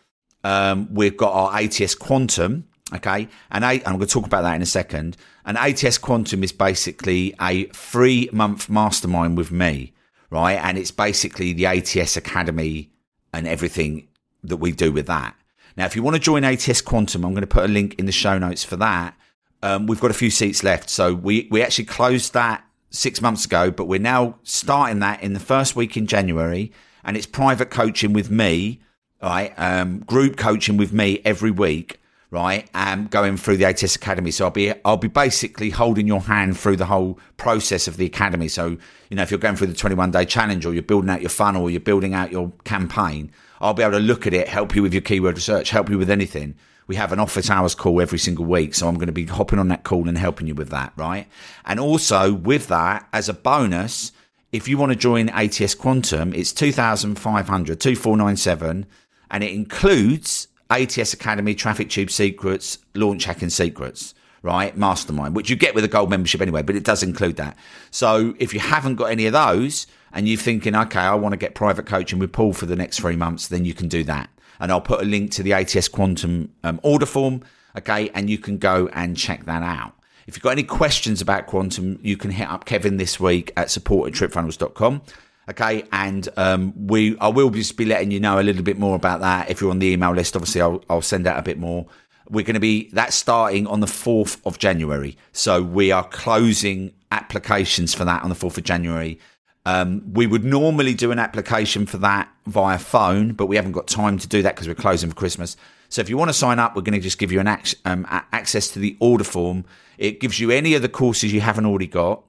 Um, 0.45 0.93
we've 0.93 1.17
got 1.17 1.33
our 1.33 1.61
ATS 1.61 1.95
Quantum, 1.95 2.69
Okay, 2.95 3.29
and 3.51 3.65
I, 3.65 3.75
I'm 3.87 3.97
going 3.97 4.01
to 4.01 4.07
talk 4.07 4.27
about 4.27 4.43
that 4.43 4.55
in 4.55 4.63
a 4.63 4.67
second. 4.67 5.17
And 5.47 5.57
ATS 5.57 5.99
Quantum 5.99 6.45
is 6.45 6.53
basically 6.53 7.35
a 7.41 7.65
three 7.67 8.29
month 8.33 8.69
mastermind 8.69 9.39
with 9.39 9.51
me, 9.51 9.95
right? 10.31 10.59
And 10.63 10.77
it's 10.77 10.91
basically 10.91 11.55
the 11.55 11.67
ATS 11.67 12.17
Academy 12.17 12.91
and 13.33 13.49
everything 13.49 14.09
that 14.45 14.59
we 14.59 14.73
do 14.73 14.93
with 14.93 15.07
that. 15.07 15.35
Now, 15.77 15.87
if 15.87 15.97
you 15.97 16.03
want 16.03 16.17
to 16.17 16.21
join 16.21 16.45
ATS 16.45 16.81
Quantum, 16.81 17.25
I'm 17.25 17.33
going 17.33 17.43
to 17.43 17.47
put 17.47 17.65
a 17.65 17.69
link 17.69 17.95
in 17.99 18.07
the 18.07 18.13
show 18.13 18.39
notes 18.39 18.65
for 18.65 18.77
that. 18.77 19.17
Um, 19.63 19.87
we've 19.87 20.01
got 20.01 20.11
a 20.11 20.15
few 20.15 20.31
seats 20.31 20.65
left, 20.65 20.91
so 20.91 21.15
we 21.15 21.49
we 21.51 21.63
actually 21.63 21.85
closed 21.85 22.35
that 22.35 22.65
six 22.91 23.21
months 23.21 23.45
ago, 23.45 23.71
but 23.71 23.85
we're 23.85 24.01
now 24.01 24.39
starting 24.43 24.99
that 24.99 25.23
in 25.23 25.33
the 25.33 25.41
first 25.41 25.77
week 25.77 25.97
in 25.97 26.07
January, 26.07 26.73
and 27.05 27.17
it's 27.17 27.27
private 27.27 27.71
coaching 27.71 28.13
with 28.13 28.31
me, 28.31 28.81
right? 29.23 29.53
Um, 29.57 30.01
group 30.01 30.37
coaching 30.37 30.77
with 30.77 30.93
me 30.93 31.21
every 31.25 31.51
week 31.51 32.01
right? 32.33 32.67
And 32.73 33.11
going 33.11 33.37
through 33.37 33.59
the 33.59 33.67
ATS 33.67 33.95
Academy. 33.95 34.31
So 34.31 34.47
I'll 34.47 34.51
be 34.51 34.73
I'll 34.85 34.97
be 34.97 35.07
basically 35.07 35.71
holding 35.71 36.09
your 36.09 36.23
hand 36.23 36.59
through 36.59 36.77
the 36.77 36.87
whole 36.87 37.21
process 37.37 37.87
of 37.87 37.99
the 37.99 38.07
academy. 38.07 38.49
So, 38.49 38.79
you 39.11 39.17
know, 39.17 39.23
if 39.23 39.31
you're 39.31 39.39
going 39.39 39.55
through 39.55 39.67
the 39.69 39.75
21 39.75 40.11
day 40.11 40.25
challenge 40.25 40.65
or 40.67 40.73
you're 40.73 40.83
building 40.83 41.11
out 41.11 41.21
your 41.21 41.31
funnel 41.31 41.63
or 41.63 41.71
you're 41.71 41.81
building 41.81 42.15
out 42.15 42.33
your 42.33 42.51
campaign, 42.65 43.31
I'll 43.63 43.75
be 43.75 43.83
able 43.83 43.93
to 43.93 44.01
look 44.01 44.27
at 44.27 44.35
it, 44.35 44.49
help 44.49 44.75
you 44.75 44.83
with 44.83 44.93
your 44.93 45.03
keyword 45.03 45.37
research, 45.37 45.71
help 45.71 45.89
you 45.89 45.97
with 45.97 46.11
anything. 46.11 46.57
We 46.89 46.97
have 46.97 47.13
an 47.13 47.21
office 47.21 47.49
hours 47.49 47.77
call 47.77 48.03
every 48.03 48.19
single 48.19 48.45
week. 48.45 48.75
So 48.75 48.89
I'm 48.89 48.97
going 48.97 49.07
to 49.07 49.13
be 49.13 49.25
hopping 49.25 49.61
on 49.61 49.69
that 49.69 49.85
call 49.85 50.09
and 50.09 50.19
helping 50.19 50.49
you 50.49 50.55
with 50.55 50.71
that, 50.71 50.93
right? 50.97 51.29
And 51.65 51.79
also 51.79 52.33
with 52.35 52.67
that, 52.67 53.09
as 53.13 53.29
a 53.29 53.33
bonus, 53.33 54.11
if 54.51 54.67
you 54.67 54.77
want 54.77 54.91
to 54.91 54.97
join 54.97 55.29
ATS 55.29 55.77
Quantum, 55.77 56.35
it's 56.35 56.53
2,500, 56.53 57.81
2497, 57.81 58.87
and 59.31 59.45
it 59.45 59.53
includes 59.53 60.49
ATS 60.69 61.15
Academy, 61.15 61.55
Traffic 61.55 61.89
Tube 61.89 62.11
Secrets, 62.11 62.79
Launch 62.95 63.25
Hacking 63.25 63.51
Secrets, 63.51 64.13
right? 64.43 64.77
Mastermind, 64.77 65.37
which 65.37 65.49
you 65.49 65.57
get 65.57 65.75
with 65.75 65.85
a 65.85 65.89
gold 65.89 66.11
membership 66.11 66.43
anyway, 66.43 66.63
but 66.63 66.75
it 66.75 66.85
does 66.85 67.03
include 67.03 67.37
that. 67.37 67.57
So 67.93 68.35
if 68.39 68.53
you 68.53 68.61
haven't 68.61 68.97
got 68.97 69.13
any 69.13 69.27
of 69.27 69.33
those 69.33 69.87
and 70.13 70.29
you're 70.29 70.39
thinking, 70.39 70.75
okay, 70.75 71.01
I 71.01 71.15
want 71.15 71.33
to 71.33 71.37
get 71.37 71.55
private 71.55 71.87
coaching 71.87 72.19
with 72.19 72.33
Paul 72.33 72.53
for 72.53 72.67
the 72.67 72.77
next 72.77 73.01
three 73.01 73.17
months, 73.17 73.49
then 73.49 73.65
you 73.65 73.75
can 73.75 73.89
do 73.89 74.05
that. 74.05 74.31
And 74.61 74.71
I'll 74.71 74.81
put 74.81 75.01
a 75.01 75.05
link 75.05 75.31
to 75.33 75.43
the 75.43 75.53
ATS 75.55 75.89
Quantum 75.89 76.53
um, 76.63 76.79
order 76.83 77.07
form, 77.07 77.43
okay, 77.77 78.11
and 78.11 78.29
you 78.31 78.39
can 78.39 78.59
go 78.59 78.89
and 78.93 79.17
check 79.17 79.45
that 79.47 79.63
out. 79.63 79.95
If 80.27 80.37
you've 80.37 80.43
got 80.43 80.51
any 80.51 80.63
questions 80.63 81.21
about 81.21 81.47
quantum, 81.47 81.99
you 82.03 82.17
can 82.17 82.31
hit 82.31 82.49
up 82.49 82.65
Kevin 82.65 82.97
this 82.97 83.19
week 83.19 83.53
at 83.57 83.71
support 83.71 84.09
at 84.09 84.15
tripfunnels.com. 84.31 85.03
Okay, 85.51 85.85
and 85.91 86.29
um, 86.37 86.87
we 86.87 87.19
I 87.19 87.27
will 87.29 87.51
just 87.51 87.77
be 87.77 87.85
letting 87.85 88.13
you 88.13 88.21
know 88.21 88.39
a 88.39 88.45
little 88.45 88.63
bit 88.63 88.79
more 88.79 88.95
about 88.95 89.21
that 89.21 89.51
if 89.51 89.61
you're 89.61 89.71
on 89.71 89.81
the 89.81 89.89
email 89.89 90.13
list. 90.13 90.37
Obviously, 90.37 90.61
I'll, 90.61 90.85
I'll 90.89 91.03
send 91.03 91.27
out 91.27 91.39
a 91.39 91.43
bit 91.43 91.59
more. 91.59 91.87
We're 92.31 92.45
going 92.45 92.55
to 92.55 92.61
be 92.61 92.89
that 92.91 93.13
starting 93.13 93.67
on 93.67 93.81
the 93.81 93.89
fourth 93.89 94.41
of 94.47 94.59
January, 94.59 95.19
so 95.33 95.61
we 95.61 95.91
are 95.91 96.05
closing 96.05 96.93
applications 97.11 97.93
for 97.93 98.05
that 98.05 98.23
on 98.23 98.29
the 98.29 98.37
fourth 98.37 98.57
of 98.57 98.63
January. 98.63 99.19
Um, 99.65 100.13
we 100.13 100.27
would 100.27 100.45
normally 100.45 100.95
do 100.95 101.13
an 101.13 101.19
application 101.19 101.87
for 101.87 101.99
that 101.99 102.29
via 102.47 102.79
phone, 102.79 103.33
but 103.33 103.47
we 103.47 103.57
haven't 103.57 103.73
got 103.73 103.87
time 103.87 104.19
to 104.19 104.27
do 104.27 104.43
that 104.43 104.55
because 104.55 104.67
we're 104.67 104.75
closing 104.75 105.11
for 105.11 105.17
Christmas. 105.17 105.57
So 105.89 106.01
if 106.01 106.09
you 106.09 106.17
want 106.17 106.31
to 106.31 106.35
sign 106.35 106.59
up, 106.59 106.75
we're 106.75 106.83
going 106.83 106.99
to 106.99 107.01
just 107.01 107.19
give 107.19 107.31
you 107.31 107.39
an 107.39 107.49
ac- 107.49 107.77
um, 107.85 108.07
access 108.11 108.69
to 108.73 108.79
the 108.79 108.97
order 108.99 109.25
form. 109.25 109.65
It 109.99 110.21
gives 110.21 110.41
you 110.41 110.51
any 110.51 110.75
of 110.75 110.83
the 110.83 110.89
courses 110.89 111.33
you 111.33 111.41
haven't 111.41 111.67
already 111.67 111.87
got 111.87 112.25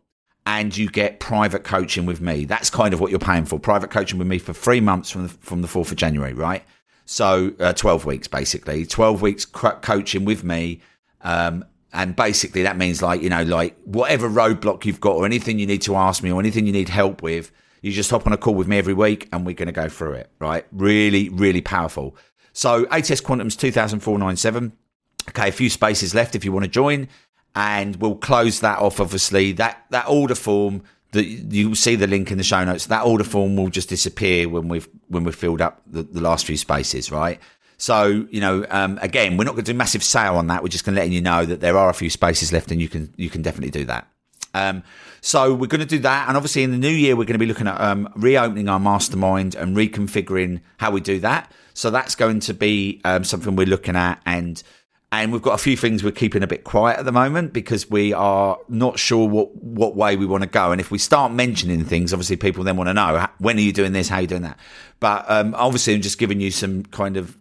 and 0.46 0.76
you 0.76 0.90
get 0.90 1.20
private 1.20 1.64
coaching 1.64 2.06
with 2.06 2.22
me. 2.22 2.46
That's 2.46 2.70
kind 2.70 2.94
of 2.94 3.00
what 3.00 3.10
you're 3.10 3.20
paying 3.20 3.46
for. 3.46 3.60
Private 3.60 3.90
coaching 3.90 4.20
with 4.20 4.28
me 4.28 4.38
for 4.38 4.54
three 4.54 4.82
months 4.82 5.10
from 5.10 5.24
the, 5.24 5.30
from 5.30 5.62
the 5.62 5.68
4th 5.68 5.92
of 5.92 5.98
January, 5.98 6.34
right? 6.34 6.64
So 7.06 7.54
uh, 7.60 7.74
12 7.74 8.06
weeks, 8.06 8.28
basically. 8.28 8.86
12 8.86 9.22
weeks 9.22 9.46
coaching 9.46 10.26
with 10.26 10.44
me. 10.44 10.82
Um, 11.22 11.66
and 11.94 12.16
basically 12.16 12.64
that 12.64 12.76
means 12.76 13.02
like, 13.02 13.22
you 13.22 13.30
know, 13.30 13.44
like 13.44 13.78
whatever 13.86 14.28
roadblock 14.28 14.84
you've 14.84 15.00
got 15.00 15.16
or 15.16 15.26
anything 15.26 15.60
you 15.60 15.68
need 15.68 15.84
to 15.84 15.96
ask 15.96 16.24
me 16.24 16.32
or 16.32 16.40
anything 16.40 16.66
you 16.66 16.74
need 16.74 16.90
help 16.90 17.22
with, 17.22 17.52
you 17.82 17.92
just 17.92 18.10
hop 18.10 18.26
on 18.26 18.34
a 18.34 18.38
call 18.38 18.56
with 18.56 18.68
me 18.68 18.78
every 18.78 18.94
week 18.94 19.30
and 19.32 19.46
we're 19.46 19.54
going 19.54 19.68
to 19.68 19.74
go 19.74 19.88
through 19.88 20.14
it, 20.14 20.30
right? 20.40 20.66
Really, 20.72 21.30
really 21.30 21.62
powerful. 21.62 22.16
So 22.52 22.88
ATS 22.90 23.22
Quantum's 23.22 23.56
2497. 23.56 24.74
Okay, 25.30 25.50
a 25.50 25.52
few 25.52 25.70
spaces 25.70 26.14
left 26.14 26.36
if 26.36 26.44
you 26.44 26.52
want 26.52 26.66
to 26.66 26.70
join 26.70 27.08
and 27.56 27.96
we'll 27.98 28.16
close 28.16 28.60
that 28.62 28.80
off. 28.80 29.00
Obviously, 29.00 29.52
that 29.54 29.86
that 29.92 30.08
order 30.10 30.36
form 30.36 30.84
that 31.12 31.26
you 31.26 31.70
will 31.70 31.76
see 31.76 31.96
the 31.96 32.08
link 32.08 32.32
in 32.32 32.38
the 32.38 32.44
show 32.44 32.64
notes. 32.66 32.88
That 32.88 33.06
order 33.06 33.24
form 33.24 33.56
will 33.56 33.70
just 33.70 33.90
disappear 33.90 34.50
when 34.50 34.68
we've 34.68 34.90
when 35.08 35.24
we've 35.24 35.36
filled 35.36 35.62
up 35.62 35.82
the, 35.88 36.04
the 36.04 36.22
last 36.22 36.46
few 36.46 36.58
spaces, 36.58 37.12
right? 37.12 37.40
So 37.84 38.26
you 38.30 38.40
know, 38.40 38.66
um, 38.70 38.98
again, 39.02 39.36
we're 39.36 39.44
not 39.44 39.56
going 39.56 39.66
to 39.66 39.74
do 39.74 39.78
massive 39.78 40.06
sale 40.06 40.38
on 40.38 40.48
that. 40.48 40.64
We're 40.64 40.70
just 40.70 40.86
going 40.86 40.96
to 40.96 41.02
letting 41.02 41.12
you 41.12 41.20
know 41.20 41.46
that 41.46 41.60
there 41.60 41.78
are 41.78 41.90
a 41.90 41.94
few 41.94 42.10
spaces 42.10 42.54
left, 42.54 42.72
and 42.72 42.82
you 42.82 42.88
can 42.88 43.14
you 43.18 43.30
can 43.30 43.42
definitely 43.42 43.72
do 43.72 43.84
that. 43.84 44.08
Um, 44.54 44.84
so 45.20 45.54
we're 45.54 45.68
going 45.68 45.82
to 45.82 45.86
do 45.86 46.00
that, 46.00 46.30
and 46.30 46.38
obviously 46.38 46.64
in 46.64 46.72
the 46.72 46.78
new 46.78 46.88
year 46.88 47.18
we're 47.18 47.26
going 47.26 47.34
to 47.34 47.40
be 47.40 47.46
looking 47.46 47.68
at 47.68 47.82
um, 47.82 48.08
reopening 48.16 48.70
our 48.70 48.80
mastermind 48.80 49.54
and 49.56 49.76
reconfiguring 49.76 50.62
how 50.78 50.92
we 50.92 51.02
do 51.02 51.20
that. 51.20 51.52
So 51.74 51.92
that's 51.92 52.16
going 52.16 52.40
to 52.42 52.54
be 52.54 53.02
um, 53.04 53.26
something 53.26 53.58
we're 53.58 53.68
looking 53.68 53.98
at, 53.98 54.22
and 54.26 54.64
and 55.12 55.34
we've 55.34 55.42
got 55.42 55.56
a 55.56 55.62
few 55.62 55.76
things 55.76 56.06
we're 56.06 56.12
keeping 56.12 56.42
a 56.42 56.48
bit 56.48 56.64
quiet 56.64 57.00
at 57.00 57.04
the 57.04 57.12
moment 57.12 57.52
because 57.52 57.90
we 57.90 58.14
are 58.14 58.60
not 58.70 58.98
sure 58.98 59.28
what 59.28 59.54
what 59.62 59.94
way 59.94 60.16
we 60.16 60.26
want 60.26 60.44
to 60.44 60.50
go. 60.50 60.72
And 60.72 60.80
if 60.80 60.90
we 60.90 61.00
start 61.00 61.34
mentioning 61.34 61.84
things, 61.84 62.14
obviously 62.14 62.38
people 62.38 62.64
then 62.64 62.78
want 62.78 62.88
to 62.88 62.94
know 62.94 63.28
when 63.40 63.58
are 63.58 63.62
you 63.62 63.74
doing 63.74 63.92
this, 63.92 64.08
how 64.08 64.20
are 64.20 64.22
you 64.22 64.28
doing 64.28 64.44
that. 64.44 64.58
But 65.02 65.30
um, 65.30 65.54
obviously, 65.58 65.96
I'm 65.96 66.02
just 66.02 66.18
giving 66.18 66.40
you 66.40 66.50
some 66.50 66.84
kind 66.84 67.18
of 67.18 67.36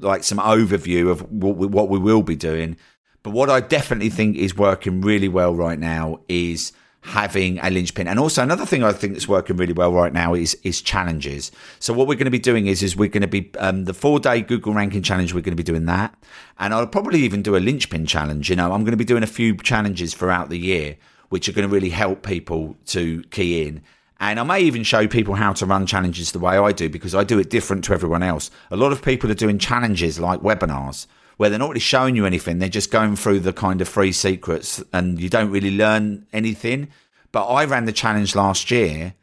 like 0.00 0.24
some 0.24 0.38
overview 0.38 1.10
of 1.10 1.20
what 1.30 1.56
we, 1.56 1.66
what 1.66 1.88
we 1.88 1.98
will 1.98 2.22
be 2.22 2.36
doing. 2.36 2.76
But 3.22 3.30
what 3.30 3.50
I 3.50 3.60
definitely 3.60 4.10
think 4.10 4.36
is 4.36 4.56
working 4.56 5.00
really 5.00 5.28
well 5.28 5.54
right 5.54 5.78
now 5.78 6.20
is 6.28 6.72
having 7.02 7.58
a 7.60 7.70
linchpin. 7.70 8.06
And 8.06 8.18
also 8.18 8.42
another 8.42 8.66
thing 8.66 8.82
I 8.82 8.92
think 8.92 9.12
that's 9.12 9.28
working 9.28 9.56
really 9.56 9.72
well 9.72 9.92
right 9.92 10.12
now 10.12 10.34
is 10.34 10.54
is 10.62 10.82
challenges. 10.82 11.50
So 11.78 11.92
what 11.92 12.06
we're 12.06 12.14
going 12.14 12.26
to 12.26 12.30
be 12.30 12.38
doing 12.38 12.66
is 12.66 12.82
is 12.82 12.96
we're 12.96 13.08
going 13.08 13.22
to 13.22 13.28
be 13.28 13.50
um, 13.58 13.84
the 13.84 13.94
four 13.94 14.20
day 14.20 14.40
Google 14.42 14.74
ranking 14.74 15.02
challenge. 15.02 15.32
We're 15.32 15.40
going 15.40 15.56
to 15.56 15.62
be 15.62 15.62
doing 15.62 15.86
that, 15.86 16.14
and 16.58 16.74
I'll 16.74 16.86
probably 16.86 17.20
even 17.20 17.42
do 17.42 17.56
a 17.56 17.58
linchpin 17.58 18.06
challenge. 18.06 18.50
You 18.50 18.56
know, 18.56 18.72
I'm 18.72 18.82
going 18.82 18.92
to 18.92 18.96
be 18.96 19.04
doing 19.04 19.22
a 19.22 19.28
few 19.28 19.56
challenges 19.56 20.14
throughout 20.14 20.50
the 20.50 20.58
year, 20.58 20.96
which 21.28 21.48
are 21.48 21.52
going 21.52 21.68
to 21.68 21.74
really 21.74 21.90
help 21.90 22.22
people 22.22 22.76
to 22.86 23.22
key 23.30 23.66
in. 23.66 23.82
And 24.20 24.40
I 24.40 24.42
may 24.42 24.60
even 24.60 24.82
show 24.82 25.06
people 25.06 25.34
how 25.34 25.52
to 25.54 25.66
run 25.66 25.86
challenges 25.86 26.32
the 26.32 26.40
way 26.40 26.56
I 26.56 26.72
do 26.72 26.88
because 26.88 27.14
I 27.14 27.22
do 27.22 27.38
it 27.38 27.50
different 27.50 27.84
to 27.84 27.92
everyone 27.92 28.22
else. 28.22 28.50
A 28.70 28.76
lot 28.76 28.92
of 28.92 29.02
people 29.02 29.30
are 29.30 29.34
doing 29.34 29.58
challenges 29.58 30.18
like 30.18 30.40
webinars 30.40 31.06
where 31.36 31.48
they're 31.48 31.58
not 31.58 31.68
really 31.68 31.80
showing 31.80 32.16
you 32.16 32.26
anything. 32.26 32.58
They're 32.58 32.68
just 32.68 32.90
going 32.90 33.14
through 33.14 33.40
the 33.40 33.52
kind 33.52 33.80
of 33.80 33.88
free 33.88 34.10
secrets 34.10 34.82
and 34.92 35.20
you 35.20 35.28
don't 35.28 35.50
really 35.50 35.76
learn 35.76 36.26
anything. 36.32 36.88
But 37.30 37.46
I 37.46 37.64
ran 37.64 37.84
the 37.84 37.92
challenge 37.92 38.34
last 38.34 38.72
year 38.72 39.14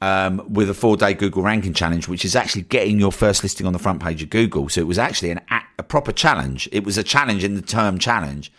um, 0.00 0.42
with 0.48 0.70
a 0.70 0.74
four 0.74 0.96
day 0.96 1.12
Google 1.12 1.42
ranking 1.42 1.74
challenge, 1.74 2.08
which 2.08 2.24
is 2.24 2.34
actually 2.34 2.62
getting 2.62 2.98
your 2.98 3.12
first 3.12 3.42
listing 3.42 3.66
on 3.66 3.74
the 3.74 3.78
front 3.78 4.02
page 4.02 4.22
of 4.22 4.30
Google. 4.30 4.70
So 4.70 4.80
it 4.80 4.86
was 4.86 4.98
actually 4.98 5.32
an, 5.32 5.40
a 5.78 5.82
proper 5.82 6.12
challenge. 6.12 6.66
It 6.72 6.84
was 6.84 6.96
a 6.96 7.02
challenge 7.02 7.44
in 7.44 7.54
the 7.54 7.62
term 7.62 7.98
challenge. 7.98 8.50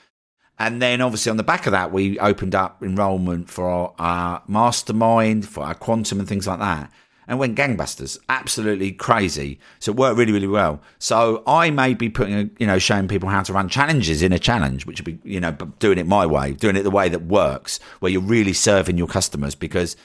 And 0.62 0.80
then 0.80 1.02
obviously 1.02 1.32
on 1.32 1.38
the 1.38 1.44
back 1.44 1.66
of 1.66 1.72
that, 1.72 1.92
we 1.92 2.20
opened 2.20 2.54
up 2.54 2.84
enrollment 2.84 3.50
for 3.50 3.68
our, 3.68 3.94
our 3.98 4.44
mastermind, 4.48 5.48
for 5.48 5.64
our 5.64 5.74
quantum 5.74 6.20
and 6.20 6.30
things 6.30 6.46
like 6.46 6.60
that 6.60 6.92
and 7.28 7.40
went 7.40 7.58
gangbusters, 7.58 8.20
absolutely 8.30 8.92
crazy. 8.92 9.58
So 9.80 9.92
it 9.92 9.98
worked 9.98 10.18
really, 10.18 10.34
really 10.34 10.48
well. 10.48 10.82
So 11.00 11.42
I 11.48 11.72
may 11.72 11.94
be 11.94 12.10
putting, 12.10 12.52
you 12.60 12.68
know, 12.68 12.78
showing 12.78 13.08
people 13.08 13.30
how 13.30 13.42
to 13.42 13.54
run 13.54 13.70
challenges 13.70 14.22
in 14.22 14.34
a 14.34 14.38
challenge, 14.38 14.86
which 14.86 15.00
would 15.00 15.24
be, 15.24 15.30
you 15.32 15.40
know, 15.40 15.52
doing 15.80 15.98
it 15.98 16.06
my 16.06 16.26
way, 16.26 16.54
doing 16.54 16.76
it 16.76 16.84
the 16.84 16.92
way 16.92 17.10
that 17.10 17.24
works, 17.24 17.80
where 18.00 18.12
you're 18.12 18.22
really 18.22 18.54
serving 18.54 18.98
your 18.98 19.08
customers 19.08 19.56
because. 19.56 19.96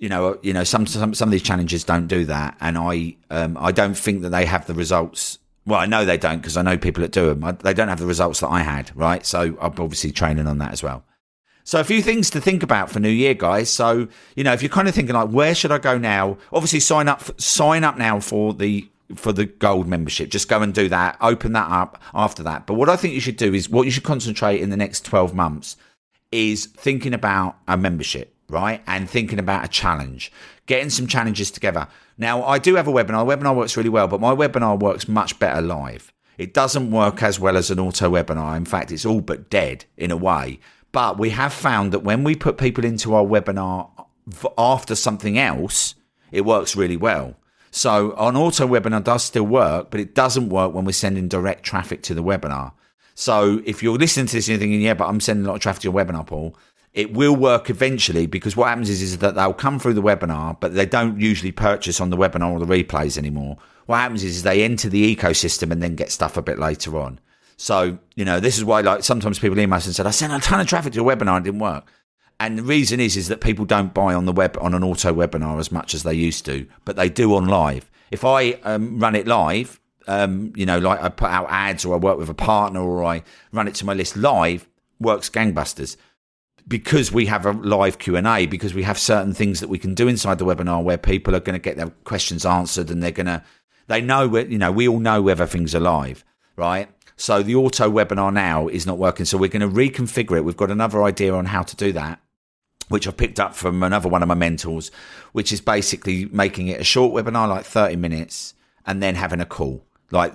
You 0.00 0.08
know, 0.08 0.38
you 0.42 0.52
know, 0.52 0.62
some, 0.62 0.86
some 0.86 1.12
some 1.12 1.28
of 1.28 1.32
these 1.32 1.42
challenges 1.42 1.82
don't 1.82 2.06
do 2.06 2.24
that, 2.26 2.56
and 2.60 2.78
I 2.78 3.16
um, 3.30 3.58
I 3.58 3.72
don't 3.72 3.98
think 3.98 4.22
that 4.22 4.28
they 4.28 4.46
have 4.46 4.64
the 4.68 4.74
results 4.74 5.40
well, 5.68 5.80
I 5.80 5.86
know 5.86 6.04
they 6.04 6.16
don't 6.16 6.38
because 6.38 6.56
I 6.56 6.62
know 6.62 6.78
people 6.78 7.02
that 7.02 7.12
do 7.12 7.26
them. 7.26 7.44
I, 7.44 7.52
they 7.52 7.74
don't 7.74 7.88
have 7.88 8.00
the 8.00 8.06
results 8.06 8.40
that 8.40 8.48
I 8.48 8.60
had, 8.60 8.90
right? 8.96 9.24
So 9.24 9.56
I'm 9.60 9.74
obviously 9.78 10.10
training 10.10 10.46
on 10.46 10.58
that 10.58 10.72
as 10.72 10.82
well. 10.82 11.04
So 11.64 11.78
a 11.78 11.84
few 11.84 12.00
things 12.00 12.30
to 12.30 12.40
think 12.40 12.62
about 12.62 12.90
for 12.90 12.98
New 12.98 13.10
Year, 13.10 13.34
guys. 13.34 13.68
So 13.68 14.08
you 14.34 14.44
know, 14.44 14.54
if 14.54 14.62
you're 14.62 14.70
kind 14.70 14.88
of 14.88 14.94
thinking 14.94 15.14
like, 15.14 15.28
where 15.28 15.54
should 15.54 15.70
I 15.70 15.78
go 15.78 15.98
now? 15.98 16.38
Obviously, 16.52 16.80
sign 16.80 17.08
up. 17.08 17.40
Sign 17.40 17.84
up 17.84 17.98
now 17.98 18.20
for 18.20 18.54
the 18.54 18.88
for 19.14 19.32
the 19.32 19.44
gold 19.44 19.86
membership. 19.86 20.30
Just 20.30 20.48
go 20.48 20.62
and 20.62 20.72
do 20.72 20.88
that. 20.88 21.16
Open 21.20 21.52
that 21.52 21.70
up 21.70 22.02
after 22.14 22.42
that. 22.42 22.66
But 22.66 22.74
what 22.74 22.88
I 22.88 22.96
think 22.96 23.14
you 23.14 23.20
should 23.20 23.36
do 23.36 23.52
is 23.54 23.68
what 23.68 23.82
you 23.82 23.90
should 23.90 24.04
concentrate 24.04 24.60
in 24.60 24.70
the 24.70 24.76
next 24.76 25.04
12 25.04 25.34
months 25.34 25.76
is 26.30 26.66
thinking 26.66 27.14
about 27.14 27.56
a 27.66 27.76
membership, 27.76 28.34
right? 28.48 28.82
And 28.86 29.08
thinking 29.08 29.38
about 29.38 29.64
a 29.64 29.68
challenge, 29.68 30.32
getting 30.66 30.90
some 30.90 31.06
challenges 31.06 31.50
together. 31.50 31.88
Now, 32.16 32.42
I 32.42 32.58
do 32.58 32.74
have 32.74 32.88
a 32.88 32.92
webinar. 32.92 33.26
The 33.26 33.36
webinar 33.36 33.54
works 33.54 33.76
really 33.76 33.88
well, 33.88 34.08
but 34.08 34.20
my 34.20 34.34
webinar 34.34 34.78
works 34.78 35.08
much 35.08 35.38
better 35.38 35.60
live. 35.60 36.12
It 36.36 36.54
doesn't 36.54 36.90
work 36.90 37.22
as 37.22 37.40
well 37.40 37.56
as 37.56 37.70
an 37.70 37.80
auto 37.80 38.10
webinar. 38.10 38.56
In 38.56 38.64
fact, 38.64 38.92
it's 38.92 39.04
all 39.04 39.20
but 39.20 39.50
dead 39.50 39.84
in 39.96 40.10
a 40.10 40.16
way 40.16 40.60
but 40.92 41.18
we 41.18 41.30
have 41.30 41.52
found 41.52 41.92
that 41.92 42.00
when 42.00 42.24
we 42.24 42.34
put 42.34 42.58
people 42.58 42.84
into 42.84 43.14
our 43.14 43.24
webinar 43.24 43.90
after 44.56 44.94
something 44.94 45.38
else, 45.38 45.94
it 46.32 46.42
works 46.42 46.76
really 46.76 46.96
well. 46.96 47.36
So 47.70 48.12
an 48.18 48.36
auto 48.36 48.66
webinar 48.66 49.04
does 49.04 49.24
still 49.24 49.44
work, 49.44 49.90
but 49.90 50.00
it 50.00 50.14
doesn't 50.14 50.48
work 50.48 50.72
when 50.72 50.84
we're 50.84 50.92
sending 50.92 51.28
direct 51.28 51.62
traffic 51.62 52.02
to 52.04 52.14
the 52.14 52.22
webinar. 52.22 52.72
So 53.14 53.60
if 53.66 53.82
you're 53.82 53.98
listening 53.98 54.26
to 54.26 54.36
this 54.36 54.48
and 54.48 54.52
you're 54.54 54.60
thinking, 54.60 54.80
yeah, 54.80 54.94
but 54.94 55.08
I'm 55.08 55.20
sending 55.20 55.44
a 55.44 55.48
lot 55.48 55.56
of 55.56 55.60
traffic 55.60 55.82
to 55.82 55.90
your 55.90 55.94
webinar, 55.94 56.26
Paul, 56.26 56.56
it 56.94 57.12
will 57.12 57.36
work 57.36 57.70
eventually 57.70 58.26
because 58.26 58.56
what 58.56 58.68
happens 58.68 58.90
is, 58.90 59.02
is 59.02 59.18
that 59.18 59.34
they'll 59.34 59.52
come 59.52 59.78
through 59.78 59.94
the 59.94 60.02
webinar, 60.02 60.58
but 60.58 60.74
they 60.74 60.86
don't 60.86 61.20
usually 61.20 61.52
purchase 61.52 62.00
on 62.00 62.10
the 62.10 62.16
webinar 62.16 62.52
or 62.52 62.64
the 62.64 62.66
replays 62.66 63.18
anymore. 63.18 63.58
What 63.86 63.98
happens 63.98 64.24
is, 64.24 64.36
is 64.36 64.42
they 64.42 64.64
enter 64.64 64.88
the 64.88 65.14
ecosystem 65.14 65.70
and 65.70 65.82
then 65.82 65.94
get 65.94 66.10
stuff 66.10 66.36
a 66.36 66.42
bit 66.42 66.58
later 66.58 66.98
on. 66.98 67.20
So, 67.56 67.98
you 68.14 68.24
know, 68.24 68.40
this 68.40 68.56
is 68.56 68.64
why 68.64 68.80
like 68.80 69.04
sometimes 69.04 69.38
people 69.38 69.58
email 69.58 69.76
us 69.76 69.86
and 69.86 69.94
said, 69.94 70.06
I 70.06 70.10
sent 70.10 70.32
a 70.32 70.38
ton 70.38 70.60
of 70.60 70.66
traffic 70.66 70.92
to 70.94 71.00
a 71.00 71.04
webinar 71.04 71.36
and 71.36 71.46
it 71.46 71.50
didn't 71.50 71.60
work. 71.60 71.90
And 72.40 72.58
the 72.58 72.62
reason 72.62 73.00
is, 73.00 73.16
is 73.16 73.28
that 73.28 73.40
people 73.40 73.64
don't 73.64 73.92
buy 73.92 74.14
on 74.14 74.24
the 74.24 74.32
web 74.32 74.56
on 74.60 74.74
an 74.74 74.84
auto 74.84 75.12
webinar 75.12 75.58
as 75.58 75.72
much 75.72 75.92
as 75.92 76.04
they 76.04 76.14
used 76.14 76.44
to, 76.46 76.66
but 76.84 76.96
they 76.96 77.08
do 77.08 77.34
on 77.34 77.46
live. 77.46 77.90
If 78.10 78.24
I 78.24 78.52
um, 78.62 79.00
run 79.00 79.16
it 79.16 79.26
live, 79.26 79.80
um, 80.06 80.52
you 80.56 80.64
know, 80.64 80.78
like 80.78 81.02
I 81.02 81.08
put 81.08 81.30
out 81.30 81.48
ads 81.50 81.84
or 81.84 81.94
I 81.94 81.98
work 81.98 82.16
with 82.16 82.30
a 82.30 82.34
partner 82.34 82.80
or 82.80 83.04
I 83.04 83.24
run 83.52 83.68
it 83.68 83.74
to 83.76 83.84
my 83.84 83.92
list 83.92 84.16
live, 84.16 84.68
works 85.00 85.28
gangbusters 85.28 85.96
because 86.68 87.10
we 87.10 87.26
have 87.26 87.46
a 87.46 87.52
live 87.52 87.98
q&a 87.98 88.46
because 88.46 88.74
we 88.74 88.82
have 88.82 88.98
certain 88.98 89.32
things 89.32 89.60
that 89.60 89.68
we 89.68 89.78
can 89.78 89.94
do 89.94 90.06
inside 90.06 90.38
the 90.38 90.44
webinar 90.44 90.82
where 90.82 90.98
people 90.98 91.34
are 91.34 91.40
going 91.40 91.54
to 91.54 91.62
get 91.62 91.76
their 91.76 91.90
questions 92.04 92.44
answered 92.44 92.90
and 92.90 93.02
they're 93.02 93.10
going 93.10 93.26
to 93.26 93.42
they 93.86 94.00
know 94.00 94.36
you 94.36 94.58
know 94.58 94.70
we 94.70 94.86
all 94.86 95.00
know 95.00 95.22
whether 95.22 95.46
things 95.46 95.74
are 95.74 95.80
live 95.80 96.24
right? 96.56 96.88
So 97.16 97.42
the 97.42 97.54
auto 97.54 97.90
webinar 97.90 98.32
now 98.32 98.68
is 98.68 98.86
not 98.86 98.98
working 98.98 99.24
so 99.24 99.38
we're 99.38 99.48
going 99.48 99.68
to 99.68 99.68
reconfigure 99.68 100.36
it. 100.36 100.44
We've 100.44 100.56
got 100.56 100.70
another 100.70 101.02
idea 101.02 101.34
on 101.34 101.46
how 101.46 101.62
to 101.62 101.76
do 101.76 101.92
that 101.92 102.20
which 102.88 103.06
I've 103.06 103.16
picked 103.16 103.38
up 103.38 103.54
from 103.54 103.82
another 103.82 104.08
one 104.08 104.22
of 104.22 104.28
my 104.28 104.34
mentors, 104.34 104.90
which 105.32 105.52
is 105.52 105.60
basically 105.60 106.24
making 106.26 106.68
it 106.68 106.80
a 106.80 106.84
short 106.84 107.12
webinar, 107.12 107.48
like 107.48 107.66
30 107.66 107.96
minutes, 107.96 108.54
and 108.86 109.02
then 109.02 109.14
having 109.14 109.40
a 109.40 109.46
call 109.46 109.84
like 110.10 110.32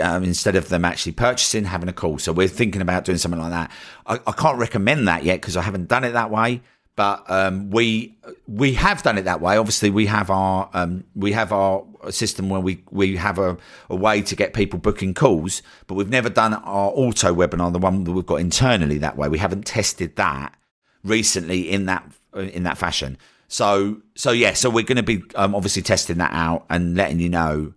um, 0.00 0.24
instead 0.24 0.56
of 0.56 0.68
them 0.68 0.84
actually 0.84 1.12
purchasing, 1.12 1.64
having 1.64 1.88
a 1.88 1.92
call. 1.92 2.18
So 2.18 2.32
we're 2.32 2.48
thinking 2.48 2.82
about 2.82 3.04
doing 3.04 3.18
something 3.18 3.40
like 3.40 3.50
that. 3.50 3.70
I, 4.06 4.20
I 4.26 4.32
can't 4.32 4.58
recommend 4.58 5.06
that 5.08 5.24
yet 5.24 5.40
because 5.40 5.56
I 5.56 5.62
haven't 5.62 5.88
done 5.88 6.04
it 6.04 6.12
that 6.12 6.30
way. 6.30 6.60
But 6.94 7.24
um, 7.30 7.70
we 7.70 8.14
we 8.46 8.74
have 8.74 9.02
done 9.02 9.16
it 9.16 9.22
that 9.22 9.40
way. 9.40 9.56
Obviously, 9.56 9.88
we 9.88 10.06
have 10.06 10.28
our 10.28 10.68
um, 10.74 11.04
we 11.14 11.32
have 11.32 11.50
our 11.50 11.84
system 12.10 12.50
where 12.50 12.60
we 12.60 12.84
we 12.90 13.16
have 13.16 13.38
a, 13.38 13.56
a 13.88 13.96
way 13.96 14.20
to 14.20 14.36
get 14.36 14.52
people 14.52 14.78
booking 14.78 15.14
calls, 15.14 15.62
but 15.86 15.94
we've 15.94 16.10
never 16.10 16.28
done 16.28 16.52
our 16.52 16.90
auto 16.94 17.34
webinar, 17.34 17.72
the 17.72 17.78
one 17.78 18.04
that 18.04 18.12
we've 18.12 18.26
got 18.26 18.40
internally 18.40 18.98
that 18.98 19.16
way. 19.16 19.28
We 19.28 19.38
haven't 19.38 19.64
tested 19.64 20.16
that 20.16 20.54
recently 21.02 21.70
in 21.70 21.86
that 21.86 22.04
in 22.34 22.64
that 22.64 22.76
fashion. 22.76 23.16
So 23.48 24.02
so 24.14 24.30
yeah, 24.30 24.52
so 24.52 24.68
we're 24.68 24.84
going 24.84 24.96
to 24.96 25.02
be 25.02 25.22
um, 25.34 25.54
obviously 25.54 25.80
testing 25.80 26.18
that 26.18 26.32
out 26.34 26.66
and 26.68 26.94
letting 26.94 27.20
you 27.20 27.30
know 27.30 27.72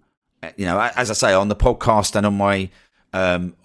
you 0.58 0.66
know, 0.66 0.80
as 0.96 1.10
I 1.10 1.14
say 1.14 1.34
on 1.34 1.50
the 1.50 1.56
podcast 1.56 2.16
and 2.16 2.26
on 2.26 2.38
my 2.38 2.70
um, 3.14 3.56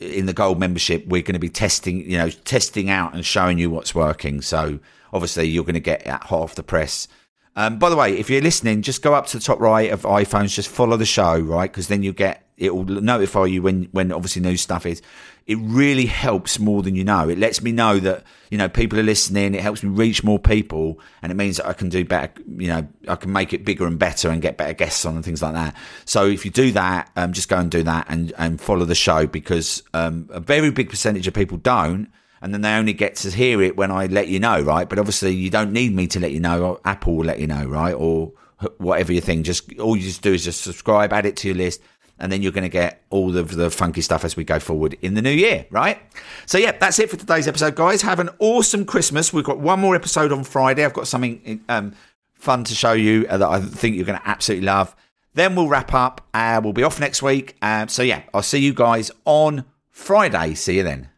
in 0.00 0.26
the 0.26 0.32
gold 0.32 0.58
membership, 0.58 1.06
we're 1.06 1.22
going 1.22 1.34
to 1.34 1.38
be 1.38 1.48
testing, 1.48 2.10
you 2.10 2.18
know, 2.18 2.28
testing 2.28 2.90
out 2.90 3.14
and 3.14 3.24
showing 3.24 3.58
you 3.58 3.70
what's 3.70 3.94
working. 3.94 4.42
So 4.42 4.80
obviously, 5.12 5.44
you're 5.44 5.64
going 5.64 5.74
to 5.74 5.80
get 5.80 6.06
hot 6.06 6.32
off 6.32 6.54
the 6.54 6.62
press. 6.62 7.06
Um, 7.54 7.78
by 7.78 7.88
the 7.88 7.96
way, 7.96 8.18
if 8.18 8.28
you're 8.28 8.42
listening, 8.42 8.82
just 8.82 9.02
go 9.02 9.14
up 9.14 9.26
to 9.28 9.38
the 9.38 9.42
top 9.42 9.60
right 9.60 9.90
of 9.90 10.02
iPhones, 10.02 10.54
just 10.54 10.68
follow 10.68 10.96
the 10.96 11.06
show, 11.06 11.38
right? 11.38 11.70
Because 11.70 11.88
then 11.88 12.02
you 12.02 12.12
get 12.12 12.46
it 12.56 12.74
will 12.74 12.84
notify 12.84 13.44
you 13.44 13.62
when 13.62 13.84
when 13.92 14.12
obviously 14.12 14.42
new 14.42 14.56
stuff 14.56 14.86
is. 14.86 15.02
It 15.46 15.58
really 15.60 16.06
helps 16.06 16.58
more 16.58 16.82
than 16.82 16.96
you 16.96 17.04
know. 17.04 17.28
It 17.28 17.38
lets 17.38 17.62
me 17.62 17.70
know 17.70 17.98
that 18.00 18.24
you 18.50 18.58
know 18.58 18.68
people 18.68 18.98
are 18.98 19.04
listening. 19.04 19.54
It 19.54 19.60
helps 19.60 19.82
me 19.82 19.90
reach 19.90 20.24
more 20.24 20.38
people, 20.38 21.00
and 21.22 21.30
it 21.30 21.36
means 21.36 21.58
that 21.58 21.66
I 21.66 21.72
can 21.72 21.88
do 21.88 22.04
better. 22.04 22.32
You 22.46 22.68
know, 22.68 22.88
I 23.06 23.16
can 23.16 23.32
make 23.32 23.52
it 23.52 23.64
bigger 23.64 23.86
and 23.86 23.98
better 23.98 24.28
and 24.28 24.42
get 24.42 24.56
better 24.56 24.72
guests 24.72 25.04
on 25.04 25.14
and 25.14 25.24
things 25.24 25.42
like 25.42 25.54
that. 25.54 25.76
So 26.04 26.26
if 26.26 26.44
you 26.44 26.50
do 26.50 26.72
that, 26.72 27.10
um, 27.16 27.32
just 27.32 27.48
go 27.48 27.58
and 27.58 27.70
do 27.70 27.82
that 27.84 28.06
and 28.08 28.32
and 28.38 28.60
follow 28.60 28.84
the 28.84 28.94
show 28.94 29.26
because 29.26 29.82
um, 29.94 30.28
a 30.30 30.40
very 30.40 30.70
big 30.70 30.90
percentage 30.90 31.28
of 31.28 31.34
people 31.34 31.58
don't 31.58 32.08
and 32.42 32.52
then 32.52 32.60
they 32.60 32.74
only 32.74 32.92
get 32.92 33.16
to 33.16 33.30
hear 33.30 33.62
it 33.62 33.76
when 33.76 33.90
I 33.90 34.06
let 34.06 34.28
you 34.28 34.38
know, 34.38 34.60
right? 34.60 34.88
But 34.88 34.98
obviously, 34.98 35.34
you 35.34 35.50
don't 35.50 35.72
need 35.72 35.94
me 35.94 36.06
to 36.08 36.20
let 36.20 36.32
you 36.32 36.40
know. 36.40 36.80
Apple 36.84 37.16
will 37.16 37.24
let 37.24 37.40
you 37.40 37.46
know, 37.46 37.64
right? 37.64 37.94
Or 37.94 38.32
whatever 38.78 39.12
you 39.12 39.20
think. 39.20 39.44
Just 39.44 39.78
all 39.78 39.96
you 39.96 40.02
just 40.02 40.22
do 40.22 40.32
is 40.32 40.44
just 40.44 40.62
subscribe, 40.62 41.12
add 41.12 41.26
it 41.26 41.36
to 41.38 41.48
your 41.48 41.56
list, 41.56 41.80
and 42.18 42.32
then 42.32 42.42
you're 42.42 42.52
going 42.52 42.62
to 42.62 42.68
get 42.68 43.02
all 43.10 43.36
of 43.36 43.56
the 43.56 43.70
funky 43.70 44.00
stuff 44.00 44.24
as 44.24 44.36
we 44.36 44.44
go 44.44 44.58
forward 44.58 44.96
in 45.02 45.14
the 45.14 45.22
new 45.22 45.30
year, 45.30 45.66
right? 45.70 45.98
So, 46.46 46.58
yeah, 46.58 46.72
that's 46.72 46.98
it 46.98 47.10
for 47.10 47.16
today's 47.16 47.46
episode, 47.46 47.74
guys. 47.74 48.02
Have 48.02 48.20
an 48.20 48.30
awesome 48.38 48.84
Christmas. 48.86 49.32
We've 49.32 49.44
got 49.44 49.58
one 49.58 49.80
more 49.80 49.94
episode 49.94 50.32
on 50.32 50.44
Friday. 50.44 50.84
I've 50.84 50.94
got 50.94 51.06
something 51.06 51.62
um, 51.68 51.94
fun 52.34 52.64
to 52.64 52.74
show 52.74 52.92
you 52.92 53.26
that 53.26 53.42
I 53.42 53.60
think 53.60 53.96
you're 53.96 54.06
going 54.06 54.18
to 54.18 54.28
absolutely 54.28 54.66
love. 54.66 54.94
Then 55.34 55.54
we'll 55.54 55.68
wrap 55.68 55.92
up. 55.92 56.26
Uh, 56.32 56.60
we'll 56.64 56.72
be 56.72 56.82
off 56.82 56.98
next 56.98 57.22
week. 57.22 57.56
Uh, 57.60 57.86
so, 57.86 58.02
yeah, 58.02 58.22
I'll 58.32 58.42
see 58.42 58.58
you 58.58 58.72
guys 58.72 59.10
on 59.26 59.64
Friday. 59.90 60.54
See 60.54 60.76
you 60.76 60.82
then. 60.82 61.10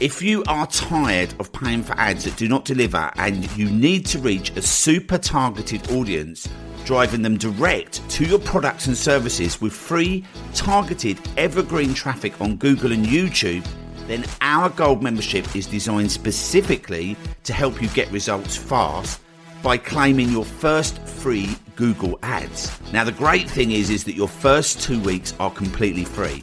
If 0.00 0.22
you 0.22 0.42
are 0.48 0.66
tired 0.66 1.34
of 1.38 1.52
paying 1.52 1.82
for 1.82 1.92
ads 1.92 2.24
that 2.24 2.34
do 2.36 2.48
not 2.48 2.64
deliver 2.64 3.12
and 3.16 3.54
you 3.54 3.70
need 3.70 4.06
to 4.06 4.18
reach 4.18 4.50
a 4.56 4.62
super 4.62 5.18
targeted 5.18 5.92
audience, 5.92 6.48
driving 6.84 7.22
them 7.22 7.36
direct 7.36 8.08
to 8.10 8.24
your 8.24 8.38
products 8.38 8.86
and 8.86 8.96
services 8.96 9.60
with 9.60 9.72
free, 9.72 10.24
targeted, 10.54 11.18
evergreen 11.36 11.94
traffic 11.94 12.40
on 12.40 12.56
Google 12.56 12.92
and 12.92 13.06
YouTube, 13.06 13.66
then 14.06 14.24
our 14.40 14.70
gold 14.70 15.02
membership 15.02 15.54
is 15.54 15.66
designed 15.66 16.10
specifically 16.10 17.16
to 17.44 17.52
help 17.52 17.80
you 17.80 17.88
get 17.88 18.10
results 18.10 18.56
fast 18.56 19.20
by 19.62 19.76
claiming 19.76 20.30
your 20.30 20.44
first 20.44 20.98
free 21.06 21.56
Google 21.76 22.18
ads. 22.22 22.70
Now 22.92 23.04
the 23.04 23.12
great 23.12 23.48
thing 23.48 23.72
is 23.72 23.90
is 23.90 24.04
that 24.04 24.14
your 24.14 24.28
first 24.28 24.80
2 24.80 25.00
weeks 25.00 25.34
are 25.38 25.50
completely 25.50 26.04
free. 26.04 26.42